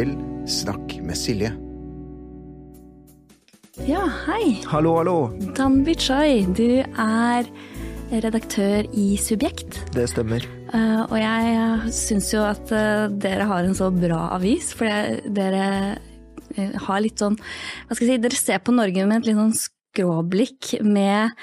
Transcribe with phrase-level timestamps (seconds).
[0.00, 0.14] til
[0.48, 1.50] Snakk med Silje.
[3.84, 4.56] Ja, hei.
[4.70, 5.16] Hallo, hallo.
[5.56, 7.48] Dan Bichai, du er
[8.10, 9.80] redaktør i Subjekt.
[9.94, 10.44] Det stemmer.
[10.72, 14.88] Uh, og jeg syns jo at uh, dere har en så bra avis, for
[15.36, 15.64] dere
[16.56, 19.40] uh, har litt sånn Hva skal jeg si, dere ser på Norge med et litt
[19.40, 21.34] sånn skråblikk med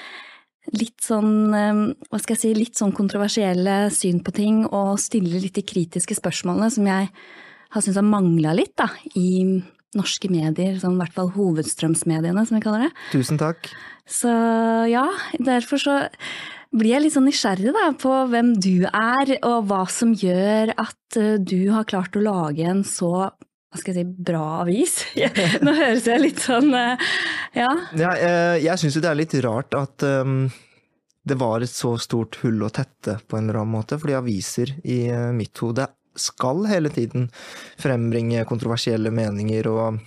[0.76, 5.56] litt sånn hva skal jeg si, litt sånn kontroversielle syn på ting, og stiller litt
[5.56, 7.08] de kritiske spørsmålene som jeg
[7.74, 9.60] har syntes har mangla litt da, i
[9.96, 12.92] norske medier, som i hvert fall hovedstrømsmediene, som vi kaller det.
[13.12, 13.70] Tusen takk.
[14.08, 14.30] Så
[14.88, 15.06] ja,
[15.40, 15.98] derfor så
[16.74, 21.20] blir jeg litt sånn nysgjerrig da, på hvem du er, og hva som gjør at
[21.20, 23.12] eh, du har klart å lage en så
[23.68, 24.94] hva skal jeg si, bra avis.
[25.64, 27.10] Nå høres jeg litt sånn eh,
[27.56, 27.68] ja.
[28.00, 30.46] ja eh, jeg syns jo det er litt rart at um,
[31.28, 33.98] det var et så stort hull å tette på en eller annen måte.
[34.00, 35.02] Fordi aviser i
[35.36, 35.84] mitt hode
[36.22, 37.28] skal hele tiden
[37.80, 39.98] frembringe kontroversielle meninger og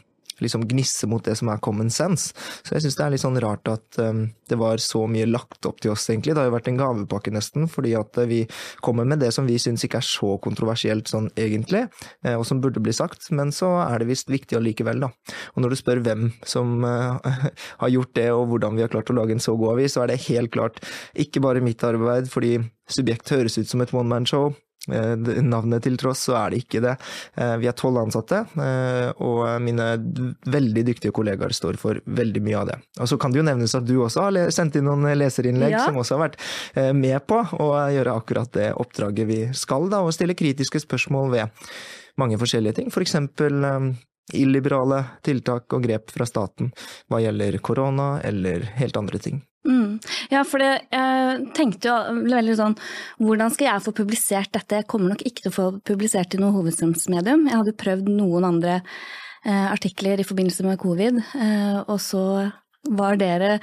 [0.42, 2.34] liksom gnisse mot det som er common sense.
[2.66, 5.66] Så jeg syns det er litt sånn rart at um, det var så mye lagt
[5.70, 6.34] opp til oss, egentlig.
[6.34, 8.42] Det har jo vært en gavepakke, nesten, fordi at uh, vi
[8.84, 11.86] kommer med det som vi syns ikke er så kontroversielt sånn egentlig,
[12.26, 15.12] uh, og som burde bli sagt, men så er det visst viktig allikevel, da.
[15.56, 17.22] Og når du spør hvem som uh,
[17.84, 20.06] har gjort det, og hvordan vi har klart å lage en så god avis, så
[20.06, 20.82] er det helt klart
[21.14, 22.58] ikke bare mitt arbeid, fordi
[22.92, 24.50] Subjekt høres ut som et one man show.
[24.92, 26.96] Eh, navnet til tross, så er det ikke det.
[27.40, 29.88] Eh, vi er tolv ansatte, eh, og mine
[30.52, 32.78] veldig dyktige kollegaer står for veldig mye av det.
[33.00, 35.86] Og så kan det jo nevnes at du også har sendt inn noen leserinnlegg ja.
[35.88, 36.40] som også har vært
[36.96, 41.68] med på å gjøre akkurat det oppdraget vi skal, da, og stille kritiske spørsmål ved
[42.20, 42.90] mange forskjellige ting.
[42.94, 43.64] For eksempel
[44.38, 46.72] illiberale tiltak og grep fra staten
[47.12, 49.42] hva gjelder korona eller helt andre ting.
[49.68, 50.00] Mm.
[50.32, 50.88] Ja, for jeg
[51.54, 51.98] tenkte jo
[52.32, 52.74] veldig sånn
[53.22, 54.80] Hvordan skal jeg få publisert dette?
[54.80, 57.46] Jeg kommer nok ikke til å få publisert i noe hovedstrømsmedium.
[57.46, 62.24] Jeg hadde prøvd noen andre eh, artikler i forbindelse med covid, eh, og så
[62.90, 63.60] var dere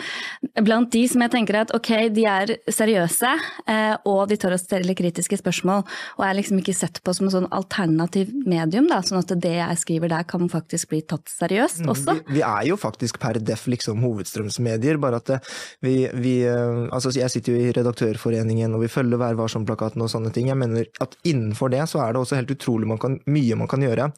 [0.63, 3.33] blant de som jeg tenker at ok, de er seriøse,
[3.71, 5.83] eh, og de tør å stille kritiske spørsmål,
[6.19, 9.57] og er liksom ikke sett på som en sånn alternativ medium, da, sånn at det
[9.57, 12.17] jeg skriver der kan faktisk bli tatt seriøst mm, også?
[12.21, 15.53] Vi, vi er jo faktisk per def liksom hovedstrømsmedier, bare at eh,
[15.85, 20.11] vi, vi eh, Altså jeg sitter jo i Redaktørforeningen, og vi følger Vær varsom-plakaten og
[20.13, 20.49] sånne ting.
[20.51, 23.71] Jeg mener at innenfor det så er det også helt utrolig man kan, mye man
[23.71, 24.09] kan gjøre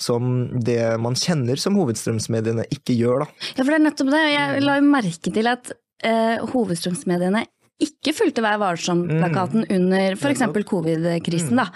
[0.00, 3.28] som det man kjenner som hovedstrømsmediene ikke gjør, da.
[3.56, 4.22] Ja, for det er nettopp det.
[4.30, 7.46] Jeg jeg la jo merke til at uh, hovedstrømsmediene
[7.80, 9.70] ikke fulgte Vær varsom-plakaten mm.
[9.76, 10.42] under f.eks.
[10.68, 11.60] covid-krisen, mm.
[11.60, 11.66] da.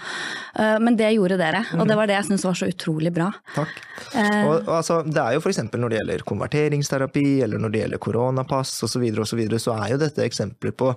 [0.53, 1.99] Uh, men det gjorde dere, og det mm.
[1.99, 3.31] var det jeg syntes var så utrolig bra.
[3.55, 3.73] Takk.
[4.13, 5.63] Uh, og, og altså, det er jo f.eks.
[5.73, 9.61] når det gjelder konverteringsterapi, eller når det gjelder koronapass osv., så, videre, og så, videre,
[9.61, 10.93] så er jo dette eksempler på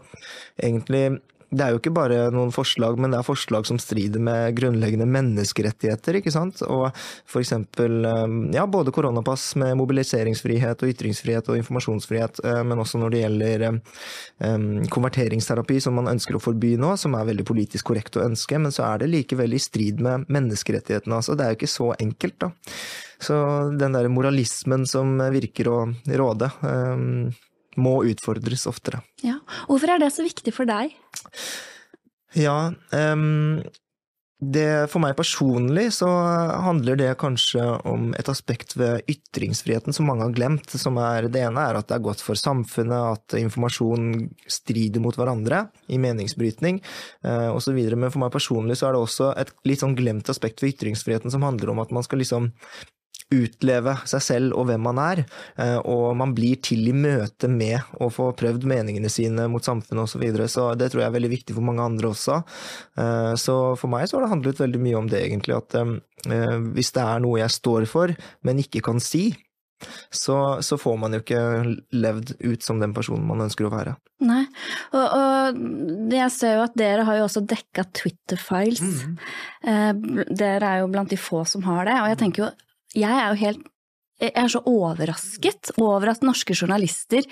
[0.61, 1.07] egentlig
[1.49, 5.07] det er jo ikke bare noen forslag, men det er forslag som strider med grunnleggende
[5.09, 6.19] menneskerettigheter.
[6.21, 6.61] ikke sant?
[6.69, 6.91] Og
[7.41, 13.15] eksempel um, ja, både koronapass med mobiliseringsfrihet og ytringsfrihet og informasjonsfrihet, uh, men også når
[13.15, 18.21] det gjelder um, konverteringsterapi, som man ønsker å forby nå, som er veldig politisk korrekt
[18.21, 21.23] å ønske, men så er det likevel i strid med menneskerettighetene.
[21.23, 21.39] altså.
[21.39, 22.53] Det er jo ikke så enkelt, da.
[23.19, 23.35] Så
[23.75, 25.79] den der moralismen som virker å
[26.21, 26.53] råde
[27.79, 29.01] må utfordres oftere.
[29.25, 29.39] Ja.
[29.69, 30.95] Hvorfor er det så viktig for deg?
[32.37, 33.63] Ja, um,
[34.39, 36.07] det, for meg personlig så
[36.63, 40.71] handler det kanskje om et aspekt ved ytringsfriheten som mange har glemt.
[40.71, 45.19] Som er, det ene er at det er godt for samfunnet, at informasjon strider mot
[45.19, 47.81] hverandre i meningsbrytning eh, osv.
[47.97, 51.35] Men for meg personlig så er det også et litt sånn glemt aspekt ved ytringsfriheten
[51.35, 52.53] som handler om at man skal liksom
[53.35, 55.23] utleve seg selv og hvem man er,
[55.61, 60.05] eh, og man blir til i møte med å få prøvd meningene sine mot samfunnet
[60.05, 60.17] osv.
[60.19, 60.49] Så, videre.
[60.51, 62.41] så det tror jeg er veldig viktig for mange andre også.
[62.99, 65.59] Eh, så for meg så har det handlet veldig mye om det, egentlig.
[65.59, 68.15] At eh, hvis det er noe jeg står for,
[68.49, 69.31] men ikke kan si,
[70.11, 71.43] så, så, får man jo ikke
[71.95, 73.93] levd ut som den personen man ønsker å være.
[74.27, 74.41] Nei,
[74.91, 79.05] og, og jeg ser jo at dere har jo også dekka Twitter-files.
[79.07, 80.25] Mm.
[80.35, 82.51] Dere er jo blant de få som har det, og jeg tenker jo
[82.97, 83.67] jeg er jo helt
[84.19, 87.23] jeg er så overrasket over at norske journalister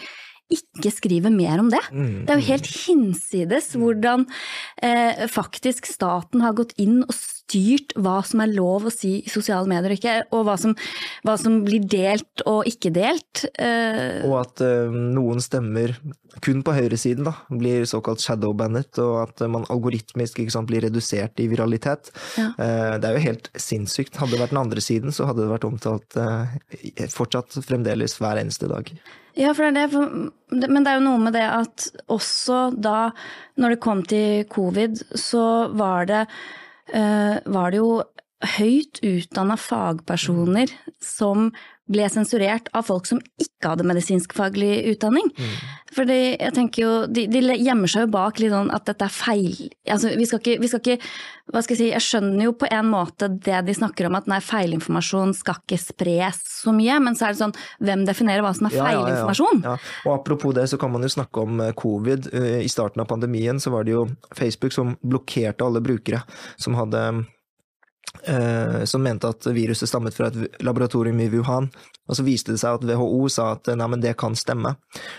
[0.52, 1.82] ikke skriver mer om det.
[1.90, 2.50] Mm, det er jo mm.
[2.52, 4.26] helt hinsides hvordan
[4.86, 7.10] eh, faktisk staten har gått inn og
[7.46, 10.74] styrt hva som er lov å si i sosiale medier og ikke, og hva som,
[11.26, 13.46] hva som blir delt og ikke delt.
[13.54, 14.26] Uh...
[14.26, 15.94] Og at uh, noen stemmer
[16.44, 21.48] kun på høyresiden da, blir såkalt shadowbandet, og at man algoritmisk sant, blir redusert i
[21.50, 22.10] viralitet.
[22.36, 22.50] Ja.
[22.58, 24.18] Uh, det er jo helt sinnssykt.
[24.20, 28.42] Hadde det vært den andre siden, så hadde det vært omtalt eh, fortsatt fremdeles hver
[28.42, 28.90] eneste dag.
[29.36, 30.68] Ja, for det er det.
[30.72, 33.10] Men det er jo noe med det at også da,
[33.60, 35.44] når det kom til covid, så
[35.76, 36.22] var det,
[36.92, 37.90] var det jo
[38.56, 40.70] høyt utdanna fagpersoner
[41.02, 41.50] som
[41.90, 45.28] ble sensurert av folk som ikke hadde medisinskfaglig utdanning.
[45.36, 45.54] Mm.
[45.96, 49.14] Fordi jeg tenker jo, de, de gjemmer seg jo bak litt sånn at dette er
[49.14, 51.10] feil altså vi skal, ikke, vi skal ikke,
[51.52, 54.28] hva skal jeg si, jeg skjønner jo på en måte det de snakker om at
[54.30, 57.54] nei, feilinformasjon skal ikke spres så mye, men så er det sånn,
[57.86, 59.46] hvem definerer hva som er Ja, ja, ja.
[59.62, 59.76] Ja,
[60.06, 62.28] Og apropos det, så kan man jo snakke om eh, covid.
[62.34, 64.06] Eh, I starten av pandemien så var det jo
[64.36, 66.22] Facebook som blokkerte alle brukere
[66.60, 67.02] som hadde
[68.86, 71.68] som mente at viruset stammet fra et laboratorium i Wuhan.
[72.06, 74.76] Og så viste det seg at WHO sa at nei, men det kan stemme.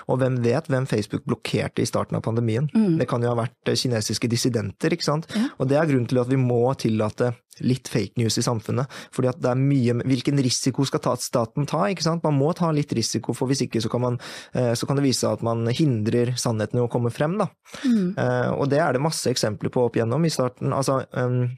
[0.07, 2.69] Og hvem vet hvem Facebook blokkerte i starten av pandemien?
[2.71, 5.27] Det kan jo ha vært eh, kinesiske dissidenter, ikke sant.
[5.35, 5.49] Ja.
[5.59, 7.33] Og det er grunnen til at vi må tillate
[7.65, 8.88] litt fake news i samfunnet.
[9.11, 11.88] Fordi at det er mye Hvilken risiko skal ta, staten ta?
[11.91, 12.23] ikke sant?
[12.23, 14.19] Man må ta litt risiko, for hvis ikke så kan, man,
[14.53, 17.35] eh, så kan det vise seg at man hindrer sannheten i å komme frem.
[17.41, 17.49] da.
[17.83, 18.13] Mm.
[18.15, 20.71] Eh, Og det er det masse eksempler på opp igjennom i starten.
[20.71, 21.49] Altså, um,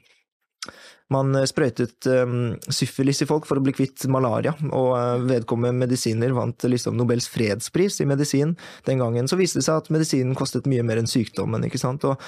[1.10, 6.34] man sprøytet um, syfilis i folk for å bli kvitt malaria, og uh, vedkommende medisiner
[6.36, 8.56] vant liksom Nobels fredspris i medisin.
[8.86, 11.66] Den gangen så viste det seg at medisinen kostet mye mer enn sykdommen.
[11.66, 12.06] ikke sant?
[12.08, 12.20] Og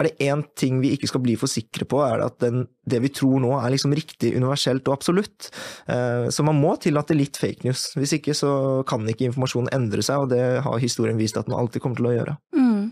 [0.00, 2.62] er det én ting vi ikke skal bli for sikre på, er det at den,
[2.88, 5.50] det vi tror nå er liksom riktig, universelt og absolutt.
[5.90, 7.90] Eh, Så man må tillate litt fake news.
[7.98, 8.52] Hvis ikke så
[8.88, 12.10] kan ikke informasjonen endre seg, og det har historien vist at den alltid kommer til
[12.10, 12.36] å gjøre.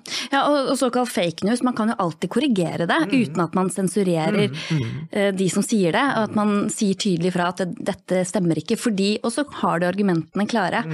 [0.09, 0.33] Mm.
[0.33, 3.69] Ja, og, og såkalt fake news, man kan jo alltid korrigere det uten at man
[3.71, 6.05] sensurerer eh, de som sier det.
[6.17, 9.79] og At man sier tydelig fra at det, dette stemmer ikke, fordi Og så har
[9.81, 10.85] du argumentene klare.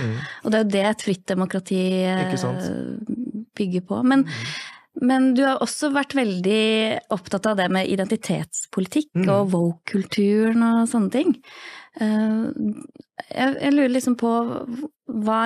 [0.45, 2.31] Og det er jo det et fritt demokrati uh,
[3.57, 4.03] bygger på.
[4.07, 4.27] Men,
[5.03, 6.65] men du har også vært veldig
[7.15, 11.35] opptatt av det med identitetspolitikk og woke-kulturen og sånne ting.
[12.01, 12.45] Eh,
[13.31, 14.31] Jeg, jeg lurer liksom på
[15.07, 15.41] hva,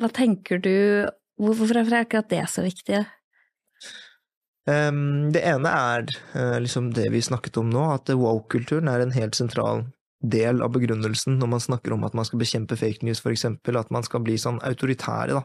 [0.00, 1.06] hva tenker du
[1.42, 3.02] Hvorfor er akkurat det så viktig?
[4.62, 6.04] Um, det ene er
[6.36, 9.82] uh, liksom det vi snakket om nå, at woke-kulturen er en helt sentral
[10.22, 13.90] del av begrunnelsen når man snakker om at man skal bekjempe fake news, eksempel, at
[13.90, 15.42] man skal bli sånn autoritære, da.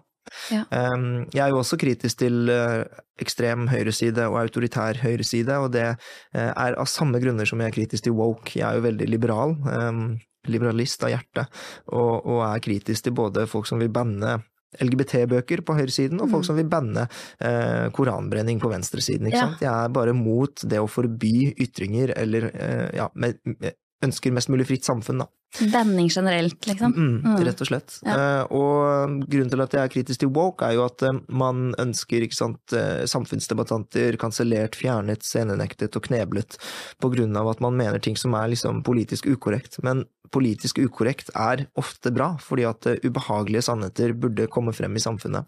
[0.51, 0.65] Ja.
[0.69, 2.83] Um, jeg er jo også kritisk til uh,
[3.21, 7.77] ekstrem høyreside og autoritær høyreside, og det uh, er av samme grunner som jeg er
[7.77, 8.53] kritisk til woke.
[8.59, 10.03] Jeg er jo veldig liberal, um,
[10.51, 11.47] liberalist av hjerte,
[11.89, 14.37] og, og er kritisk til både folk som vil banne
[14.83, 17.07] LGBT-bøker på høyresiden, og folk som vil banne
[17.39, 19.27] eh, koranbrenning på venstresiden.
[19.29, 19.47] Ikke Ja.
[19.47, 19.61] sant?
[19.63, 23.73] Jeg er bare mot det å forby ytringer, eller eh, ja, med, med,
[24.05, 25.27] ønsker mest mulig fritt samfunn, da.
[25.71, 26.91] Banning generelt, liksom.
[26.93, 27.37] Mm, Mm.
[27.47, 27.95] Rett og slett.
[28.05, 28.15] Ja.
[28.17, 31.73] Eh, og grunnen til at jeg er kritisk til woke, er jo at eh, man
[31.79, 36.59] ønsker ikke sant, eh, samfunnsdebattanter kansellert, fjernet, scenenektet og kneblet
[37.01, 39.79] på grunn av at man mener ting som er liksom politisk ukorrekt.
[39.83, 40.05] Men
[40.35, 45.47] politisk ukorrekt er ofte bra, fordi at eh, ubehagelige sannheter burde komme frem i samfunnet.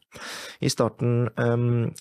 [0.63, 1.92] I starten ehm,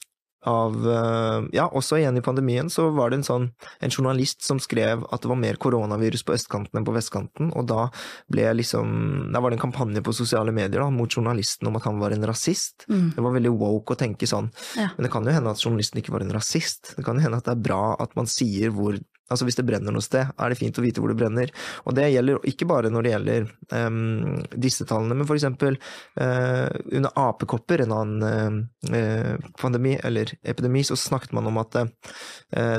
[0.47, 3.49] av eh, Ja, også igjen i pandemien så var det en sånn
[3.83, 7.67] en journalist som skrev at det var mer koronavirus på østkanten enn på vestkanten, og
[7.71, 7.89] da
[8.31, 11.87] ble liksom Da var det en kampanje på sosiale medier da, mot journalisten om at
[11.89, 12.87] han var en rasist.
[12.89, 13.13] Mm.
[13.17, 14.51] Det var veldig woke å tenke sånn.
[14.79, 14.91] Ja.
[14.97, 16.95] Men det kan jo hende at journalisten ikke var en rasist.
[16.97, 18.99] Det kan jo hende at det er bra at man sier hvor
[19.29, 21.53] Altså Hvis det brenner noe sted, er det fint å vite hvor det brenner.
[21.85, 25.77] Og det gjelder ikke bare når det gjelder um, disse tallene, men for eksempel
[26.17, 28.59] eh, under apekopper, en annen
[28.89, 31.87] uh, pandemi eller epidemi, så snakket man om at uh,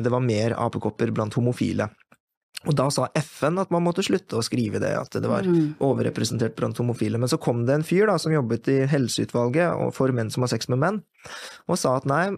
[0.02, 1.90] det var mer apekopper blant homofile.
[2.68, 5.78] Og da sa FN at man måtte slutte å skrive det, at det var Mm.
[5.80, 7.18] overrepresentert blant homofile.
[7.18, 10.52] Men så kom det en fyr da, som jobbet i helseutvalget for menn som har
[10.52, 11.04] sex med menn,
[11.70, 12.36] og sa at nei,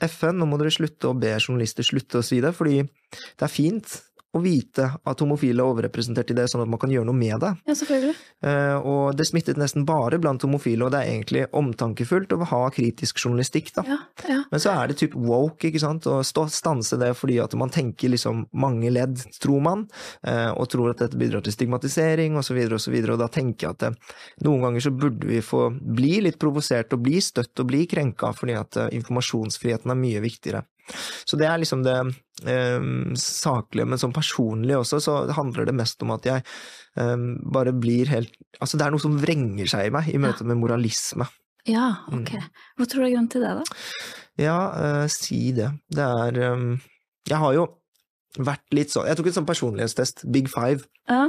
[0.00, 3.52] FN, nå må dere slutte å be journalister slutte å si det, fordi det er
[3.52, 3.98] fint
[4.32, 7.42] å vite at homofile er overrepresentert i det, sånn at man kan gjøre noe med
[7.42, 7.50] det.
[7.68, 8.14] Ja, selvfølgelig.
[8.42, 12.62] Eh, Og det smittet nesten bare blant homofile, og det er egentlig omtankefullt å ha
[12.72, 13.84] kritisk journalistikk, da.
[13.86, 13.98] Ja,
[14.28, 14.38] ja.
[14.50, 18.12] Men så er det typ woke, ikke sant, å stanse det fordi at man tenker
[18.12, 19.86] liksom mange ledd, tror man,
[20.26, 23.68] eh, og tror at dette bidrar til stigmatisering osv., og, så videre, og da tenker
[23.68, 27.60] jeg at det, noen ganger så burde vi få bli litt provosert og bli støtt
[27.60, 30.64] og bli krenka, fordi at eh, informasjonsfriheten er mye viktigere.
[31.24, 31.96] Så det er liksom det
[32.48, 32.86] eh,
[33.18, 36.44] saklige, men sånn personlig også, så handler det mest om at jeg
[36.98, 40.44] eh, bare blir helt Altså det er noe som vrenger seg i meg i møte
[40.46, 41.26] med moralisme.
[41.66, 42.34] ja ok.
[42.78, 43.78] Hva tror du er grunnen til det, da?
[44.40, 45.70] Ja, eh, si det.
[45.90, 46.66] Det er eh,
[47.30, 47.68] Jeg har jo
[48.38, 51.28] vært litt sånn Jeg tok en sånn personlighetstest, Big Five, Ja.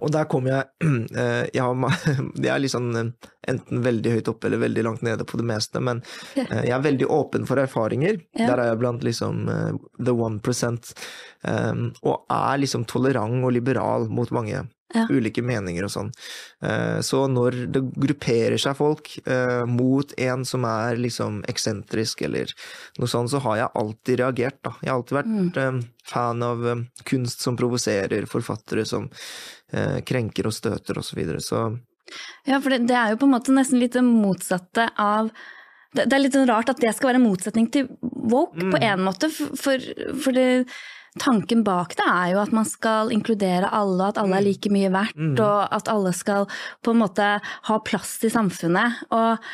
[0.00, 1.74] og der kom jeg eh, Jeg, har,
[2.44, 5.46] jeg er litt sånn eh, enten veldig høyt oppe eller veldig langt nede på det
[5.48, 6.02] meste, men
[6.36, 8.20] eh, jeg er veldig åpen for erfaringer.
[8.38, 8.52] Ja.
[8.52, 9.46] Der er jeg blant liksom
[9.98, 10.92] the one percent,
[11.48, 15.04] og er liksom tolerant og liberal mot mange Ja.
[15.12, 16.10] ulike meninger og sånn.
[16.64, 22.54] Eh, Så når det grupperer seg folk eh, mot en som er liksom eksentrisk eller
[22.98, 24.72] noe sånt, så har jeg alltid reagert, da.
[24.80, 25.82] Jeg har alltid vært mm.
[26.08, 29.10] fan av eh, kunst som provoserer, forfattere som
[29.72, 31.44] eh, krenker og støter og så videre.
[31.44, 31.68] Så
[32.48, 35.28] Ja, for det, det er jo på en måte nesten litt det motsatte av
[35.92, 38.80] det, det er litt sånn rart at det skal være en motsetning til woke på
[38.84, 39.84] en måte, for,
[40.20, 40.64] for det,
[41.20, 44.90] tanken bak det er jo at man skal inkludere alle, at alle er like mye
[44.94, 46.48] verdt, og at alle skal
[46.84, 49.04] på en måte ha plass i samfunnet.
[49.14, 49.46] Og,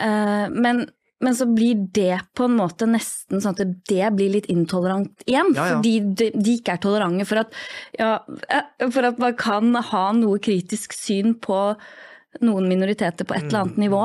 [0.00, 0.84] uh, men,
[1.24, 5.52] men så blir det på en måte nesten sånn at det blir litt intolerant igjen,
[5.56, 5.76] Ja, ja.
[5.76, 7.60] fordi de, de ikke er tolerante for at,
[7.98, 8.16] ja,
[8.48, 11.60] eh, for at man kan ha noe kritisk syn på
[12.42, 14.00] noen minoriteter på et eller annet nivå.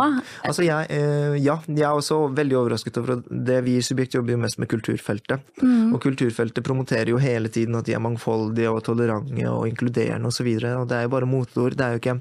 [0.45, 4.35] Altså jeg, eh, ja, jeg er også veldig overrasket over det vi i Subjekt jobber
[4.35, 5.45] jo mest med kulturfeltet.
[5.61, 5.93] Mm.
[5.95, 10.49] Og kulturfeltet promoterer jo hele tiden at de er mangfoldige og tolerante og inkluderende osv.
[10.59, 11.77] Og, og det er jo bare motord.
[11.79, 12.17] Det er jo ikke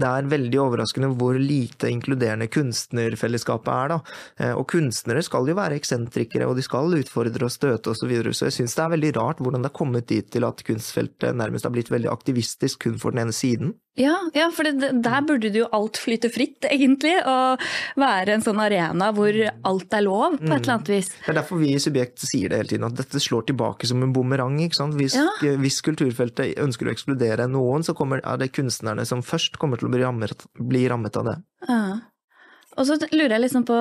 [0.00, 4.00] Det er veldig overraskende hvor lite inkluderende kunstnerfellesskapet er, da.
[4.38, 8.00] Eh, Og kunstnere skal jo være eksentrikere, og de skal utfordre og støte osv.
[8.00, 8.32] Så, videre.
[8.34, 11.36] så jeg syns det er veldig rart hvordan det har kommet dit til at kunstfeltet
[11.36, 13.74] nærmest har blitt veldig aktivistisk kun for den ene siden.
[14.00, 17.14] Ja, ja for det, der burde jo alt flyte fritt, egentlig.
[17.28, 17.62] Og
[18.00, 21.10] være en sånn arena hvor alt er lov, på et eller annet vis.
[21.20, 24.02] Det er derfor vi i Subjekt sier det hele tiden, at dette slår tilbake som
[24.04, 24.58] en bumerang.
[24.60, 25.28] Hvis, Ja.
[25.60, 29.88] hvis kulturfeltet ønsker å ekskludere noen, så kommer, er det kunstnerne som først kommer til
[29.88, 31.36] å bli rammet, bli rammet av det.
[31.68, 32.00] Ja.
[32.78, 33.76] Og så lurer jeg liksom på,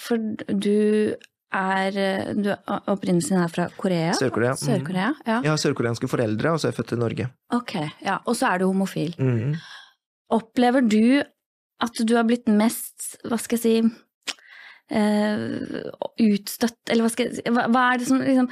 [0.00, 1.14] for du
[1.52, 1.98] er
[2.38, 2.48] du,
[2.90, 4.12] Opprinnelsen er fra Korea?
[4.18, 4.54] Sør-Korea.
[4.56, 4.62] Mhm.
[4.64, 5.38] Sør-Korea, ja.
[5.40, 7.28] Jeg har sørkoreanske foreldre, og så er jeg født i Norge.
[7.58, 8.18] Ok, ja.
[8.26, 9.14] Og så er du homofil.
[9.18, 9.56] Mm.
[10.32, 11.22] Opplever du
[11.82, 14.22] at du har blitt mest, hva skal jeg si,
[14.94, 15.90] uh,
[16.22, 18.48] utstøtt, eller hva skal jeg si, hva, hva er det som liksom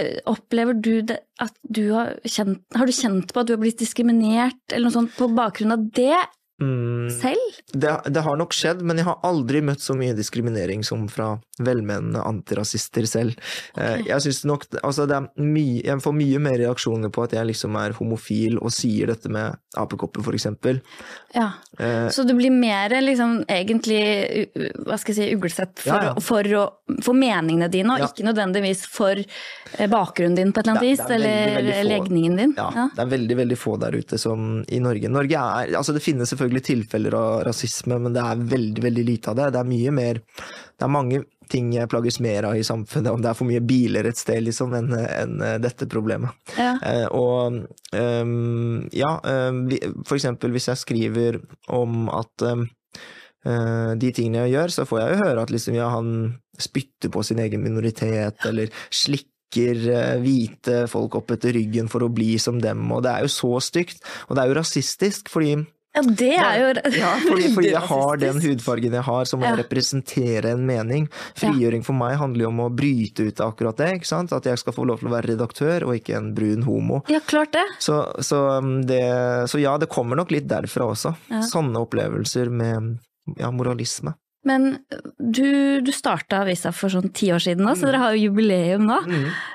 [0.00, 3.62] eh, Opplever du det at du har kjent Har du kjent på at du har
[3.62, 6.16] blitt diskriminert, eller noe sånt, på bakgrunn av det
[6.62, 7.10] Mm.
[7.10, 7.56] selv?
[7.74, 11.32] Det, det har nok skjedd, men jeg har aldri møtt så mye diskriminering som fra
[11.58, 13.34] velmenende antirasister selv.
[13.74, 14.04] Okay.
[14.06, 17.74] Jeg synes nok, altså det mye, Jeg får mye mer reaksjoner på at jeg liksom
[17.80, 20.78] er homofil og sier dette med apekopper, for eksempel.
[21.34, 21.48] Ja.
[21.78, 24.48] Eh, Så du blir mer liksom egentlig,
[24.86, 26.14] hva skal jeg si, uglesett for, Ja, ja.
[26.22, 26.64] For, å,
[27.02, 28.06] for meningene dine, og Ja.
[28.12, 31.90] ikke nødvendigvis for eh, bakgrunnen din på et eller annet vis, det er veldig, veldig
[31.90, 32.54] legningen din.
[32.56, 32.88] Ja, Ja.
[32.94, 35.10] det er veldig veldig få der ute som i Norge.
[35.10, 39.32] Norge er, altså Det finnes selvfølgelig tilfeller av rasisme, men det er veldig veldig lite
[39.32, 39.50] av det.
[39.54, 40.20] Det er mye mer
[40.74, 43.62] Det er mange ting jeg plages mer av i samfunnet, om det er for mye
[43.64, 46.32] biler et sted, liksom, enn en dette problemet.
[46.58, 46.74] Ja.
[46.84, 47.60] Eh, og
[47.92, 49.66] um, ja, ehm,
[50.06, 51.38] for eksempel hvis jeg skriver
[51.74, 52.64] om at eh,
[54.00, 56.10] de tingene jeg gjør, så får jeg jo høre at liksom, ja, han
[56.60, 62.12] spytter på sin egen minoritet, eller slikker eh, hvite folk opp etter ryggen for å
[62.12, 64.02] bli som dem, og det er jo så stygt.
[64.28, 65.58] Og det er jo rasistisk, fordi
[65.94, 69.46] ja, det er jo ja, fordi, fordi jeg har den hudfargen jeg har, så må
[69.46, 69.52] Ja.
[69.54, 71.08] jeg representere en mening.
[71.38, 73.90] Frigjøring for meg handler jo om å bryte ut av akkurat det.
[74.00, 74.32] ikke sant?
[74.34, 77.02] At jeg skal få lov til å være redaktør, og ikke en brun homo.
[77.12, 77.64] Ja, klart det.
[77.78, 79.02] Så, så, um, det,
[79.50, 81.14] så ja, det kommer nok litt derfra også.
[81.30, 81.42] Ja.
[81.46, 82.98] Sånne opplevelser med
[83.38, 84.16] ja, moralisme.
[84.44, 84.76] Men
[85.18, 88.86] du, du starta avisa for sånn ti år siden nå, så dere har jo jubileum
[88.88, 89.00] nå.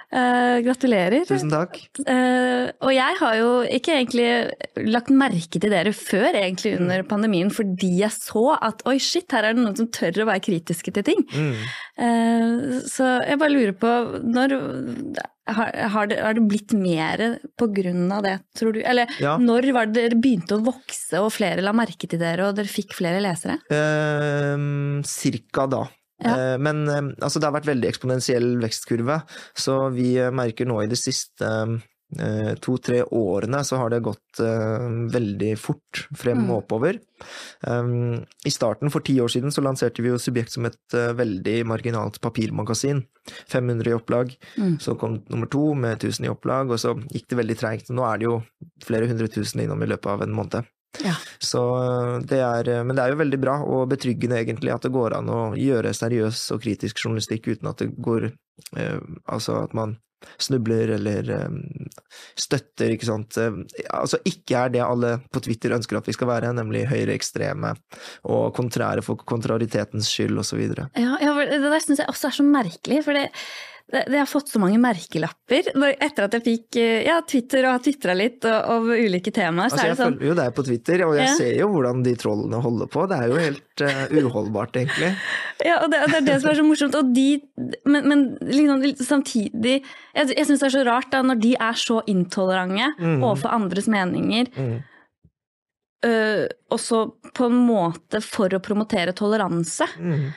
[0.10, 1.22] Eh, gratulerer.
[1.30, 1.78] Tusen takk.
[2.02, 4.30] Uh, og jeg har jo ikke egentlig
[4.90, 9.52] lagt merke til dere før egentlig under pandemien, fordi jeg så at oi shit, her
[9.52, 11.22] er det noen som tør å være kritiske til ting.
[11.30, 11.68] Mm.
[12.02, 13.94] Uh, så jeg bare lurer på,
[14.26, 14.58] når
[15.58, 17.24] har, har, det, har det blitt mer
[18.16, 18.82] av det, tror du?
[18.82, 19.38] Eller Ja.
[19.38, 22.68] når var det dere begynte å vokse og flere la merke til dere og dere
[22.72, 23.60] fikk flere lesere?
[23.70, 25.84] Eh, cirka da.
[26.24, 26.34] Ja.
[26.54, 29.22] Eh, Men eh, altså, det har vært veldig eksponentiell vekstkurve,
[29.56, 31.48] så vi eh, merker nå i de siste
[32.66, 34.40] to-tre årene så har det gått
[35.14, 36.48] veldig fort frem Mm.
[36.50, 36.98] og oppover.
[37.68, 41.12] Um, I starten, for ti år siden, så lanserte vi jo Subjekt som et uh,
[41.18, 43.04] veldig marginalt papirmagasin.
[43.52, 44.34] 500 i opplag.
[44.58, 44.78] Mm.
[44.80, 47.94] Så kom nummer to med 1000 i opplag, og så gikk det veldig treigt.
[47.94, 48.42] Nå er det jo
[48.86, 50.70] flere hundre tusen innom i løpet av en måned.
[51.06, 51.14] Ja.
[51.38, 51.62] Så
[52.26, 55.30] det er, men det er jo veldig bra og betryggende egentlig at det går an
[55.30, 58.98] å gjøre seriøs og kritisk journalistikk uten at det går eh,
[59.30, 60.00] Altså at man
[60.42, 61.58] snubler eller eh,
[62.40, 63.40] støtter, ikke sant.
[63.42, 63.62] Eh,
[63.96, 67.74] altså ikke er det alle på Twitter ønsker at vi skal være, nemlig høyreekstreme
[68.30, 70.64] og kontrære for kontraritetens skyld osv.
[70.70, 73.30] Ja, ja, det der syns jeg også er så merkelig, for det,
[73.92, 75.72] det, har fått så mange merkelapper.
[75.76, 79.72] Når- Etter at jeg fikk eh, ja, Twitter og har tvitra litt over ulike temaer,
[79.72, 81.36] så Altså, er jeg det sånn følger jo deg på Twitter, og jeg Ja.
[81.40, 83.08] ser jo hvordan de trollene holder på.
[83.10, 85.12] Det er jo helt uh, uholdbart, egentlig.
[85.66, 87.00] Ja, og det, det er det som er så morsomt.
[87.16, 87.28] De,
[87.86, 89.82] men, men liksom, samtidig
[90.16, 93.20] Jeg, jeg syns det er så rart da, når de er så intolerante mm.
[93.24, 94.80] overfor andres meninger, Mm.
[96.00, 99.84] Uh, også på en måte for å promotere toleranse.
[100.00, 100.30] Mm.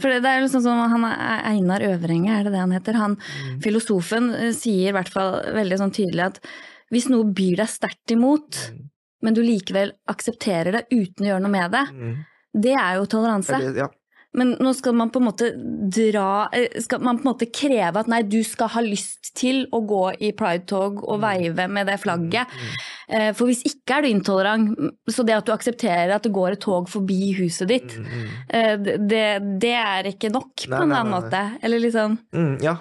[0.00, 2.94] For det, er liksom som han er Einar Øvrenge, er det det han heter?
[2.94, 3.60] Han, Mm.
[3.62, 6.40] Filosofen øh, sier i hvert fall veldig sånn tydelig at
[6.92, 8.88] hvis noe byr deg sterkt imot, Mm.
[9.22, 12.16] men du likevel aksepterer det uten å gjøre noe med det, Mm.
[12.54, 13.50] det er jo toleranse.
[13.54, 13.88] Er det- Ja.
[14.36, 15.46] Men nå skal man på en måte
[15.88, 19.62] dra eh, Skal man på en måte kreve at nei, du skal ha lyst til
[19.72, 22.46] å gå i pridetog og veive med det flagget.
[23.08, 24.74] Eh, For hvis ikke er du intolerant.
[25.08, 28.28] Så det at du aksepterer at det går et tog forbi huset ditt, Mm, mm.
[28.58, 28.74] eh,
[29.08, 29.24] det,
[29.64, 31.42] det er ikke nok på Nei, en annen måte.
[31.62, 32.76] Eller liksom Mm, ja,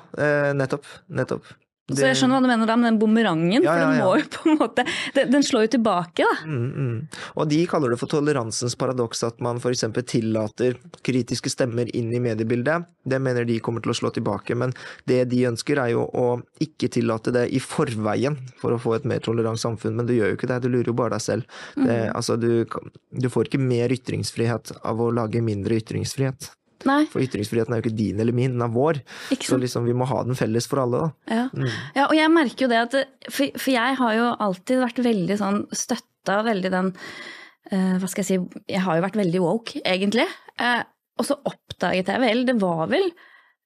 [0.54, 0.86] nettopp.
[1.10, 1.46] nettopp.
[1.88, 2.02] Nettopp.
[2.02, 4.16] Så jeg skjønner hva du mener da med den bumerangen, Ja, for ja, den må
[4.20, 4.84] jo på en måte
[5.16, 6.34] Den, den slår jo tilbake, da.
[6.44, 6.98] Mm, mm.
[7.40, 9.86] Og de kaller det for toleransens paradoks, at man f.eks.
[10.12, 10.76] tillater
[11.08, 12.90] kritiske stemmer inn i mediebildet.
[13.08, 14.76] Det mener de kommer til å slå tilbake, men
[15.08, 16.26] det de ønsker er jo å
[16.60, 20.34] ikke tillate det i forveien for å få et mer tolerant samfunn, men du gjør
[20.34, 21.58] jo ikke det, du lurer jo bare deg selv.
[21.80, 22.68] Det, altså, du,
[23.16, 26.52] du får ikke mer ytringsfrihet av å lage mindre ytringsfrihet.
[26.86, 29.00] Nei, For ytringsfriheten er jo ikke din eller min, den er vår.
[29.34, 31.08] ikke Så liksom, vi må ha den felles for alle.
[31.26, 31.48] Ja.
[31.54, 31.72] Mm.
[31.96, 33.00] ja, og jeg merker jo det at
[33.32, 38.24] For, for jeg har jo alltid vært veldig sånn støtta veldig den uh, Hva skal
[38.24, 40.28] jeg si Jeg har jo vært veldig woke, egentlig.
[40.60, 40.84] Uh,
[41.18, 43.10] og så oppdaget jeg vel, det var vel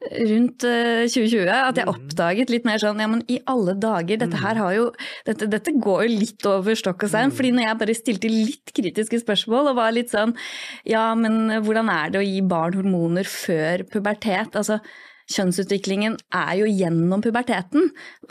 [0.02, 1.92] rundt eh, 2020 at jeg Mm.
[1.94, 4.92] oppdaget litt mer sånn Ja, men i alle dager, dette her har jo
[5.26, 7.30] Dette, dette går jo litt over stokk og stein.
[7.30, 7.36] Mm.
[7.38, 10.34] fordi når jeg bare stilte litt kritiske spørsmål og var litt sånn
[10.86, 14.56] Ja, men hvordan er det å gi barn hormoner før pubertet?
[14.56, 14.80] Altså
[15.32, 17.86] kjønnsutviklingen er jo gjennom puberteten.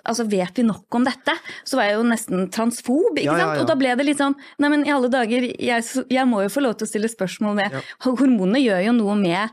[0.04, 1.32] Altså vet vi nok om dette?
[1.64, 3.54] Så var jeg jo nesten transfob, ikke Ja, ja, sant?
[3.56, 3.62] ja.
[3.62, 6.52] Og da ble det litt sånn Nei, men i alle dager, jeg, jeg må jo
[6.52, 7.80] få lov til å stille spørsmål med Ja.
[8.04, 9.48] Hormonene gjør jo noe med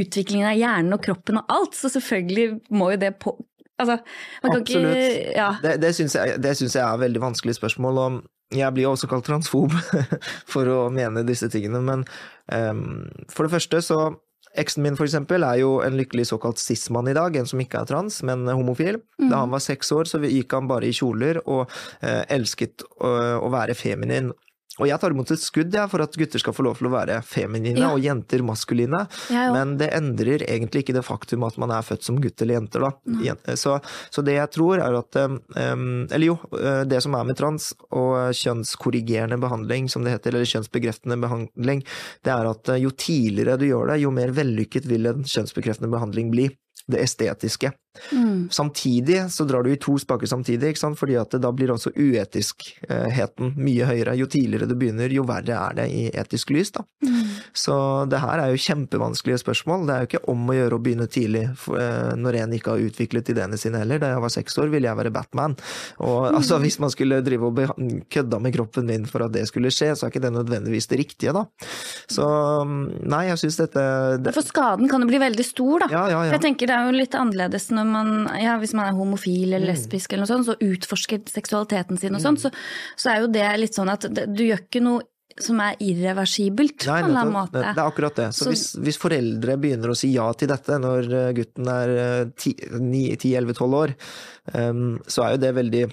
[0.00, 3.36] utviklingen av hjernen og kroppen og alt, så selvfølgelig må jo det på
[3.78, 4.00] Altså,
[4.42, 4.96] man kan Absolutt.
[4.96, 5.52] ikke Ja.
[5.62, 9.28] Det, det syns jeg, jeg er veldig vanskelig spørsmål, og jeg blir jo også kalt
[9.28, 9.70] transfob
[10.52, 12.02] for å mene disse tingene, men
[12.50, 14.00] um, for det første så
[14.58, 17.82] Eksen min for eksempel er jo en lykkelig såkalt cis-mann i dag, en som ikke
[17.82, 18.96] er trans, men homofil.
[19.20, 21.68] Da han var seks år så gikk han bare i kjoler og
[22.00, 23.12] eh, elsket å,
[23.44, 24.32] å være feminin.
[24.78, 26.92] Og jeg tar imot et skudd jeg, for at gutter skal få lov til å
[26.94, 27.90] være feminine Ja.
[27.92, 32.06] og jenter maskuline, ja, men det endrer egentlig ikke det faktum at man er født
[32.06, 32.92] som gutt eller jenter, da.
[33.58, 33.78] Så,
[34.10, 37.72] så det jeg tror er at um, Eller jo, uh, det som er med trans
[37.90, 41.82] og kjønnskorrigerende behandling, som det heter, eller kjønnsbekreftende behandling,
[42.24, 45.90] det er at uh, jo tidligere du gjør det, jo mer vellykket vil en kjønnsbekreftende
[45.92, 46.48] behandling bli.
[46.88, 47.72] Det estetiske.
[48.12, 48.48] Mm.
[48.52, 50.98] Samtidig så drar du i to spaker samtidig, ikke sant?
[50.98, 54.16] fordi at da blir også uetiskheten mye høyere.
[54.18, 56.72] Jo tidligere du begynner, jo verre er det i etisk lys.
[56.76, 56.84] da.
[57.04, 57.24] Mm.
[57.56, 57.76] Så
[58.10, 59.86] det her er jo kjempevanskelige spørsmål.
[59.88, 62.86] Det er jo ikke om å gjøre å begynne tidlig eh, når en ikke har
[62.88, 64.02] utviklet ideene sine heller.
[64.02, 65.56] Da jeg var seks år ville jeg være Batman.
[66.04, 67.60] Og altså, hvis man skulle drive og
[68.12, 71.00] kødda med kroppen min for at det skulle skje, så er ikke det nødvendigvis det
[71.02, 71.44] riktige, da.
[72.10, 72.26] Så
[72.64, 73.84] nei, jeg syns dette
[74.22, 75.90] det, For skaden kan jo bli veldig stor, da.
[75.92, 78.86] Ja, ja, For jeg tenker det er jo litt annerledes når man, ja, hvis man
[78.90, 79.74] er homofil eller Mm.
[79.74, 82.50] lesbisk eller noe sånt, så utforsker seksualiteten sin og sånn, så,
[82.96, 85.02] så er jo det litt sånn at du gjør ikke noe
[85.38, 87.60] som er irreversibelt på en eller annen måte.
[87.62, 88.28] Det, er akkurat det.
[88.34, 91.88] Så, Så- hvis, hvis foreldre begynner å si ja til dette når eh, gutten er
[91.94, 93.94] eh, 10-11-12 år,
[94.54, 95.84] um, så er jo det veldig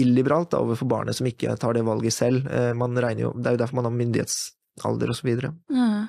[0.00, 2.46] illiberalt da, overfor barnet som ikke tar det valget selv.
[2.50, 5.54] Eh, Man regner jo, det er jo derfor man har myndighetsalder så videre.
[5.70, 6.06] Ja.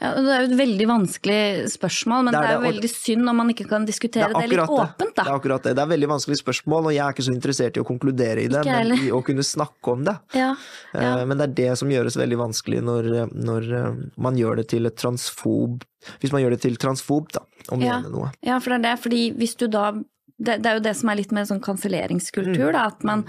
[0.00, 2.74] Det er jo et veldig vanskelig spørsmål, men Det det er er, jo det, og-
[2.74, 5.22] veldig synd om man ikke kan diskutere det, litt åpent, Det da.
[5.22, 5.76] er akkurat det.
[5.76, 8.48] Det er veldig vanskelig spørsmål, og jeg er ikke så interessert i å konkludere i
[8.48, 8.96] det, Ikke men heller.
[9.06, 10.18] i å kunne snakke om det.
[10.34, 10.56] Ja,
[10.94, 11.24] Eh, ja.
[11.24, 14.84] Men det er det som gjøres veldig vanskelig når, når eh, man gjør det til
[14.86, 15.82] et transfob
[16.20, 18.00] Hvis man gjør det til transfob, da, om Ja.
[18.00, 18.32] mener noe.
[18.42, 19.92] ja, for det er det, fordi hvis du da
[20.40, 23.24] det, det er jo det som er litt med sånn kanselleringskultur, da, at man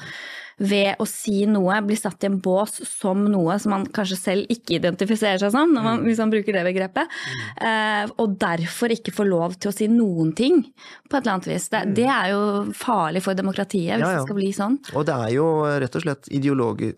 [0.60, 4.54] ved å si noe blir satt i en bås som noe som man kanskje selv
[4.54, 7.20] ikke identifiserer seg som, når man, hvis man bruker det begrepet,
[7.64, 10.62] eh, og derfor ikke får lov til å si noen ting,
[11.10, 11.70] på et eller annet vis.
[11.74, 12.42] Det, det er jo
[12.78, 14.24] farlig for demokratiet, hvis Ja, ja.
[14.24, 14.80] det skal bli sånn.
[14.96, 16.32] Og det er jo rett og slett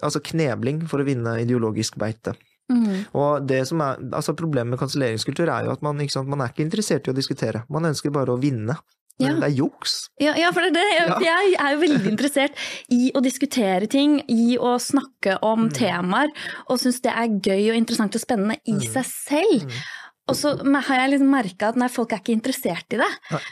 [0.01, 2.35] altså knebling for å vinne ideologisk beite.
[2.71, 3.03] Mm.
[3.17, 6.43] Og det som er, altså Problemet med kanselleringskultur er jo at man, ikke sant, man
[6.43, 7.65] er ikke interessert i å diskutere.
[7.71, 8.77] Man ønsker bare å vinne.
[9.19, 9.33] Ja.
[9.37, 10.09] Det er juks.
[10.19, 10.85] Ja, ja, for det er det.
[11.21, 12.53] Jeg, jeg er jo veldig interessert
[12.89, 15.73] i å diskutere ting, i å snakke om Mm.
[15.77, 16.29] temaer,
[16.69, 19.71] og syns det er gøy og interessant og spennende i seg selv.
[20.31, 23.07] og så har jeg liksom merka at nei, folk er ikke interessert i det.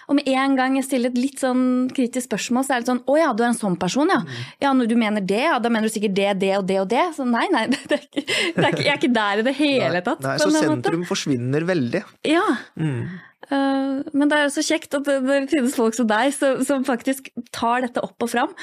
[0.08, 3.02] Og med en gang jeg stiller et litt sånn kritisk spørsmål, så er det sånn
[3.06, 4.22] å ja, du er en sånn person, ja.
[4.62, 6.88] Ja, når du mener det, ja, da mener du sikkert det, det og det og
[6.90, 7.04] det.
[7.18, 8.24] Så nei, nei, det er ikke,
[8.56, 10.22] det er ikke, jeg er ikke der i det hele tatt.
[10.24, 11.10] Nei, nei så sentrum måte.
[11.12, 12.04] forsvinner veldig.
[12.32, 12.46] Ja.
[12.80, 13.20] Mm.
[13.56, 17.84] Øh, men det er så kjekt at det, finnes folk som deg, som, faktisk tar
[17.86, 18.56] dette opp og fram.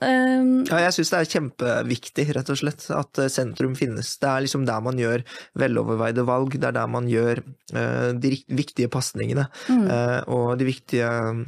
[0.00, 4.16] Um, Ja, jeg syns det er kjempeviktig, rett og slett, at eh, sentrum finnes.
[4.22, 5.24] Det er liksom der man gjør
[5.58, 7.42] veloverveide valg, det er der man gjør
[7.74, 9.86] eh, de viktige pasningene mm.
[9.86, 11.46] eh, og de viktige eh,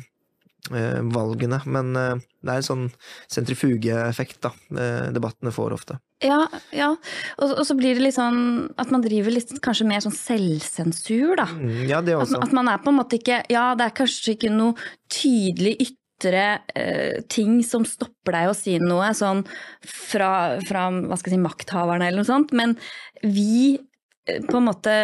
[1.15, 1.61] valgene.
[1.67, 2.87] Men eh, det er en sånn
[3.33, 5.99] sentrifugeeffekt, da, eh, debattene får ofte.
[6.25, 6.41] Ja,
[6.75, 6.91] ja.
[7.39, 8.41] Og, og så blir det litt sånn
[8.77, 11.47] at man driver litt kanskje mer sånn selvsensur, da.
[11.55, 12.43] Mm, ja, det At, også.
[12.49, 14.75] at man er på en måte ikke Ja, det er kanskje ikke noe
[15.15, 19.45] tydelig ytre eh, ting som stopper deg å si noe sånn
[19.87, 22.75] fra, fra hva skal jeg si, makthaverne eller noe sånt, men
[23.23, 24.97] vi eh, på en måte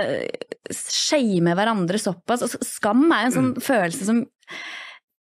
[0.75, 2.43] shamer hverandre såpass.
[2.47, 3.61] Og skam er en sånn Mm.
[3.63, 4.57] følelse som eh,